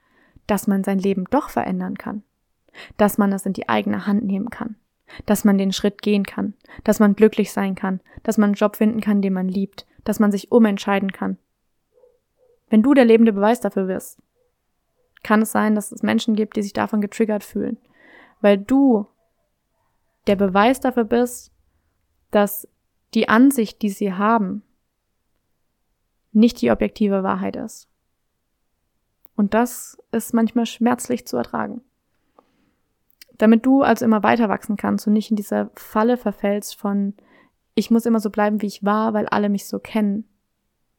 dass 0.47 0.67
man 0.67 0.85
sein 0.85 0.99
Leben 0.99 1.25
doch 1.31 1.49
verändern 1.49 1.97
kann. 1.97 2.23
Dass 2.99 3.17
man 3.17 3.33
es 3.33 3.47
in 3.47 3.55
die 3.55 3.71
eigene 3.71 4.07
Hand 4.07 4.27
nehmen 4.27 4.51
kann. 4.51 4.77
Dass 5.25 5.43
man 5.47 5.57
den 5.57 5.73
Schritt 5.73 6.03
gehen 6.03 6.25
kann. 6.25 6.53
Dass 6.83 7.01
man 7.01 7.17
glücklich 7.17 7.51
sein 7.51 7.77
kann. 7.77 8.01
Dass 8.25 8.37
man 8.37 8.49
einen 8.49 8.57
Job 8.57 8.77
finden 8.77 9.01
kann, 9.01 9.23
den 9.23 9.33
man 9.33 9.49
liebt 9.49 9.87
dass 10.05 10.21
man 10.21 10.31
sich 10.31 10.53
umentscheiden 10.53 11.13
kann. 11.13 11.39
Wenn 12.71 12.83
du 12.83 12.95
der 12.95 13.05
lebende 13.05 13.33
Beweis 13.33 13.61
dafür 13.61 13.89
wirst, 13.89 14.21
kann 15.23 15.43
es 15.43 15.53
sein, 15.53 15.75
dass 15.75 15.91
es 15.93 16.03
Menschen 16.03 16.37
gibt, 16.37 16.57
die 16.57 16.63
sich 16.63 16.73
davon 16.73 17.01
getriggert 17.01 17.45
fühlen, 17.45 17.79
weil 18.41 18.59
du 18.59 19.07
der 20.27 20.37
Beweis 20.37 20.81
dafür 20.81 21.05
bist, 21.05 21.53
dass 22.31 22.69
die 23.15 23.29
Ansicht, 23.29 23.83
die 23.83 23.91
sie 23.91 24.13
haben, 24.13 24.63
nicht 26.33 26.61
die 26.61 26.71
objektive 26.71 27.23
Wahrheit 27.23 27.57
ist. 27.57 27.89
Und 29.37 29.55
das 29.55 29.99
ist 30.13 30.35
manchmal 30.35 30.67
schmerzlich 30.67 31.27
zu 31.27 31.37
ertragen. 31.37 31.83
Damit 33.39 33.67
du 33.67 33.83
also 33.83 34.05
immer 34.05 34.23
weiter 34.23 34.49
wachsen 34.49 34.77
kannst 34.77 35.07
und 35.07 35.13
nicht 35.13 35.31
in 35.31 35.37
dieser 35.37 35.71
Falle 35.75 36.17
verfällst 36.17 36.77
von, 36.77 37.15
ich 37.75 37.91
muss 37.91 38.07
immer 38.07 38.21
so 38.21 38.31
bleiben, 38.31 38.63
wie 38.63 38.67
ich 38.67 38.85
war, 38.85 39.15
weil 39.15 39.27
alle 39.27 39.49
mich 39.49 39.67
so 39.67 39.79
kennen. 39.79 40.29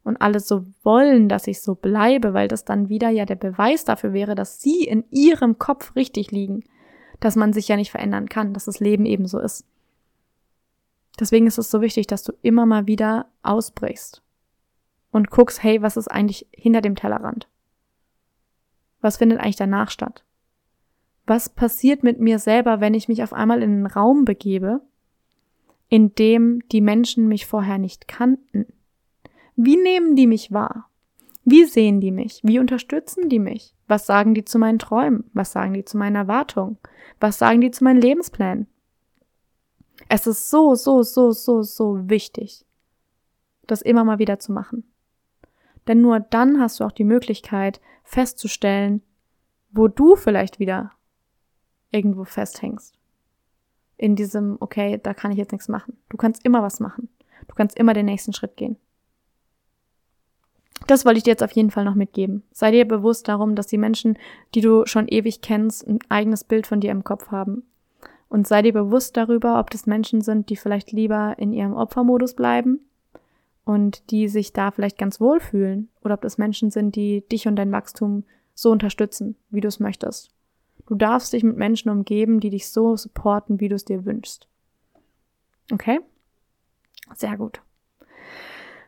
Und 0.03 0.17
alle 0.17 0.39
so 0.39 0.65
wollen, 0.83 1.29
dass 1.29 1.47
ich 1.47 1.61
so 1.61 1.73
bleibe, 1.73 2.33
weil 2.33 2.47
das 2.47 2.63
dann 2.63 2.89
wieder 2.89 3.09
ja 3.09 3.25
der 3.25 3.35
Beweis 3.35 3.85
dafür 3.85 4.13
wäre, 4.13 4.35
dass 4.35 4.61
sie 4.61 4.83
in 4.83 5.03
ihrem 5.09 5.57
Kopf 5.57 5.95
richtig 5.95 6.31
liegen. 6.31 6.63
Dass 7.19 7.35
man 7.35 7.53
sich 7.53 7.67
ja 7.67 7.75
nicht 7.75 7.91
verändern 7.91 8.29
kann, 8.29 8.53
dass 8.53 8.65
das 8.65 8.79
Leben 8.79 9.05
eben 9.05 9.25
so 9.25 9.39
ist. 9.39 9.65
Deswegen 11.19 11.47
ist 11.47 11.57
es 11.57 11.71
so 11.71 11.81
wichtig, 11.81 12.07
dass 12.07 12.23
du 12.23 12.33
immer 12.41 12.65
mal 12.65 12.88
wieder 12.88 13.27
ausbrichst 13.41 14.21
und 15.11 15.31
guckst, 15.31 15.63
hey, 15.63 15.81
was 15.81 15.97
ist 15.97 16.09
eigentlich 16.09 16.47
hinter 16.51 16.81
dem 16.81 16.95
Tellerrand? 16.95 17.47
Was 18.99 19.17
findet 19.17 19.39
eigentlich 19.39 19.55
danach 19.55 19.89
statt? 19.89 20.25
Was 21.25 21.49
passiert 21.49 22.03
mit 22.03 22.19
mir 22.19 22.38
selber, 22.38 22.81
wenn 22.81 22.93
ich 22.93 23.07
mich 23.07 23.23
auf 23.23 23.33
einmal 23.33 23.63
in 23.63 23.71
einen 23.71 23.85
Raum 23.88 24.25
begebe 24.25 24.81
in 25.89 26.15
dem 26.15 26.61
die 26.71 26.81
Menschen 26.81 27.27
mich 27.27 27.45
vorher 27.45 27.77
nicht 27.77 28.07
kannten. 28.07 28.65
Wie 29.55 29.77
nehmen 29.77 30.15
die 30.15 30.27
mich 30.27 30.51
wahr? 30.51 30.89
Wie 31.43 31.65
sehen 31.65 32.01
die 32.01 32.11
mich? 32.11 32.41
Wie 32.43 32.59
unterstützen 32.59 33.29
die 33.29 33.39
mich? 33.39 33.75
Was 33.87 34.07
sagen 34.07 34.33
die 34.33 34.43
zu 34.43 34.57
meinen 34.57 34.79
Träumen? 34.79 35.29
Was 35.33 35.51
sagen 35.51 35.73
die 35.73 35.85
zu 35.85 35.97
meinen 35.97 36.15
Erwartungen? 36.15 36.77
Was 37.19 37.37
sagen 37.37 37.61
die 37.61 37.71
zu 37.71 37.83
meinen 37.83 38.01
Lebensplänen? 38.01 38.67
Es 40.09 40.27
ist 40.27 40.49
so, 40.49 40.75
so, 40.75 41.03
so, 41.03 41.31
so, 41.31 41.61
so 41.61 42.09
wichtig, 42.09 42.65
das 43.67 43.81
immer 43.81 44.03
mal 44.03 44.19
wieder 44.19 44.39
zu 44.39 44.51
machen. 44.51 44.83
Denn 45.87 46.01
nur 46.01 46.19
dann 46.19 46.59
hast 46.59 46.79
du 46.79 46.83
auch 46.83 46.91
die 46.91 47.03
Möglichkeit 47.03 47.79
festzustellen, 48.03 49.03
wo 49.71 49.87
du 49.87 50.15
vielleicht 50.15 50.59
wieder 50.59 50.91
irgendwo 51.91 52.23
festhängst 52.23 52.97
in 53.97 54.15
diesem, 54.15 54.58
okay, 54.60 54.99
da 55.01 55.13
kann 55.13 55.31
ich 55.31 55.38
jetzt 55.38 55.51
nichts 55.51 55.67
machen. 55.67 55.97
Du 56.10 56.17
kannst 56.17 56.45
immer 56.45 56.62
was 56.62 56.79
machen. 56.79 57.10
Du 57.47 57.55
kannst 57.55 57.77
immer 57.77 57.93
den 57.93 58.05
nächsten 58.05 58.34
Schritt 58.34 58.58
gehen. 58.58 58.77
Das 60.88 61.05
wollte 61.05 61.17
ich 61.17 61.23
dir 61.23 61.31
jetzt 61.31 61.43
auf 61.43 61.51
jeden 61.51 61.71
Fall 61.71 61.86
noch 61.86 61.95
mitgeben. 61.95 62.43
Sei 62.51 62.71
dir 62.71 62.88
bewusst 62.88 63.27
darum, 63.27 63.55
dass 63.55 63.67
die 63.67 63.77
Menschen, 63.77 64.17
die 64.53 64.62
du 64.62 64.86
schon 64.86 65.08
ewig 65.08 65.41
kennst, 65.41 65.88
ein 65.88 65.99
eigenes 66.10 66.43
Bild 66.43 66.67
von 66.67 66.79
dir 66.79 66.91
im 66.91 67.03
Kopf 67.03 67.31
haben. 67.31 67.63
Und 68.29 68.47
sei 68.47 68.62
dir 68.62 68.73
bewusst 68.73 69.17
darüber, 69.17 69.60
ob 69.60 69.69
das 69.69 69.86
Menschen 69.86 70.21
sind, 70.21 70.49
die 70.49 70.58
vielleicht 70.58 70.91
lieber 70.91 71.36
in 71.38 71.53
ihrem 71.53 71.73
Opfermodus 71.73 72.34
bleiben 72.34 72.81
und 73.63 74.12
die 74.12 74.27
sich 74.27 74.53
da 74.53 74.71
vielleicht 74.71 74.97
ganz 74.97 75.19
wohl 75.19 75.39
fühlen, 75.39 75.89
oder 76.03 76.15
ob 76.15 76.21
das 76.21 76.38
Menschen 76.38 76.69
sind, 76.69 76.95
die 76.95 77.27
dich 77.29 77.47
und 77.47 77.55
dein 77.55 77.71
Wachstum 77.71 78.23
so 78.53 78.71
unterstützen, 78.71 79.36
wie 79.49 79.62
du 79.62 79.67
es 79.67 79.79
möchtest. 79.79 80.34
Du 80.87 80.95
darfst 80.95 81.33
dich 81.33 81.43
mit 81.43 81.57
Menschen 81.57 81.89
umgeben, 81.89 82.39
die 82.39 82.49
dich 82.49 82.69
so 82.69 82.95
supporten, 82.95 83.59
wie 83.59 83.69
du 83.69 83.75
es 83.75 83.85
dir 83.85 84.05
wünschst. 84.05 84.47
Okay? 85.71 85.99
Sehr 87.15 87.37
gut. 87.37 87.61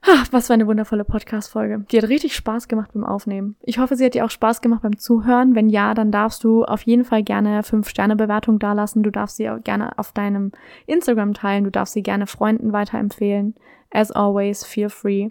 Ach, 0.10 0.28
was 0.32 0.48
für 0.48 0.54
eine 0.54 0.68
wundervolle 0.68 1.04
Podcast-Folge. 1.04 1.86
Die 1.92 1.98
hat 1.98 2.08
richtig 2.08 2.36
Spaß 2.36 2.68
gemacht 2.68 2.92
beim 2.94 3.04
Aufnehmen. 3.04 3.58
Ich 3.62 3.78
hoffe, 3.78 3.96
sie 3.96 4.06
hat 4.06 4.14
dir 4.14 4.24
auch 4.24 4.30
Spaß 4.30 4.62
gemacht 4.62 4.84
beim 4.84 4.98
Zuhören. 4.98 5.54
Wenn 5.54 5.70
ja, 5.70 5.94
dann 5.94 6.12
darfst 6.12 6.44
du 6.44 6.64
auf 6.64 6.84
jeden 6.84 7.04
Fall 7.04 7.24
gerne 7.24 7.62
5-Sterne-Bewertung 7.62 8.58
dalassen. 8.60 9.04
Du 9.04 9.12
darfst 9.12 9.36
sie 9.36 9.50
auch 9.50 9.62
gerne 9.62 9.98
auf 9.98 10.14
deinem 10.14 10.52
Instagram 10.86 11.34
teilen. 11.34 11.66
Du 11.66 11.72
darfst 11.72 11.94
sie 11.94 12.04
gerne 12.04 12.28
Freunden 12.28 12.72
weiterempfehlen. 12.72 13.56
As 13.92 14.12
always, 14.12 14.64
feel 14.64 14.90
free. 14.90 15.30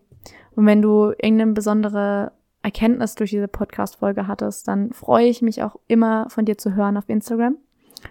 Und 0.56 0.66
wenn 0.66 0.82
du 0.82 1.10
irgendeine 1.10 1.52
besondere 1.52 2.32
Erkenntnis 2.66 3.14
durch 3.14 3.30
diese 3.30 3.46
Podcast-Folge 3.46 4.26
hattest, 4.26 4.66
dann 4.66 4.92
freue 4.92 5.28
ich 5.28 5.40
mich 5.40 5.62
auch 5.62 5.76
immer 5.86 6.28
von 6.30 6.44
dir 6.44 6.58
zu 6.58 6.74
hören 6.74 6.96
auf 6.96 7.08
Instagram. 7.08 7.56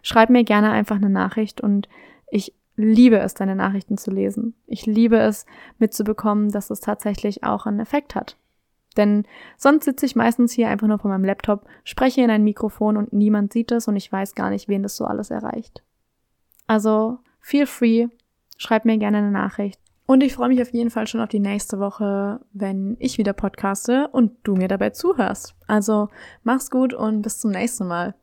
Schreib 0.01 0.29
mir 0.29 0.45
gerne 0.45 0.71
einfach 0.71 0.95
eine 0.95 1.09
Nachricht 1.09 1.59
und 1.59 1.89
ich 2.31 2.53
liebe 2.77 3.19
es, 3.19 3.33
deine 3.33 3.57
Nachrichten 3.57 3.97
zu 3.97 4.11
lesen. 4.11 4.53
Ich 4.65 4.85
liebe 4.85 5.17
es 5.17 5.45
mitzubekommen, 5.77 6.51
dass 6.51 6.69
es 6.69 6.79
tatsächlich 6.79 7.43
auch 7.43 7.65
einen 7.65 7.81
Effekt 7.81 8.15
hat. 8.15 8.37
Denn 8.95 9.25
sonst 9.57 9.83
sitze 9.83 10.05
ich 10.05 10.15
meistens 10.15 10.53
hier 10.53 10.69
einfach 10.69 10.87
nur 10.87 10.99
vor 10.99 11.11
meinem 11.11 11.25
Laptop, 11.25 11.67
spreche 11.83 12.21
in 12.21 12.29
ein 12.29 12.45
Mikrofon 12.45 12.95
und 12.95 13.11
niemand 13.11 13.51
sieht 13.51 13.73
es 13.73 13.89
und 13.89 13.97
ich 13.97 14.09
weiß 14.09 14.35
gar 14.35 14.51
nicht, 14.51 14.69
wen 14.69 14.83
das 14.83 14.95
so 14.95 15.03
alles 15.03 15.31
erreicht. 15.31 15.83
Also, 16.65 17.19
feel 17.41 17.65
free, 17.65 18.07
schreib 18.57 18.85
mir 18.85 18.97
gerne 18.97 19.17
eine 19.17 19.31
Nachricht. 19.31 19.81
Und 20.07 20.21
ich 20.21 20.35
freue 20.35 20.49
mich 20.49 20.61
auf 20.61 20.71
jeden 20.71 20.89
Fall 20.89 21.07
schon 21.07 21.21
auf 21.21 21.29
die 21.29 21.39
nächste 21.39 21.79
Woche, 21.79 22.39
wenn 22.53 22.95
ich 22.99 23.17
wieder 23.17 23.33
podcaste 23.33 24.07
und 24.09 24.31
du 24.43 24.55
mir 24.55 24.67
dabei 24.67 24.91
zuhörst. 24.91 25.55
Also, 25.67 26.09
mach's 26.43 26.69
gut 26.69 26.93
und 26.93 27.21
bis 27.21 27.39
zum 27.39 27.51
nächsten 27.51 27.87
Mal. 27.87 28.15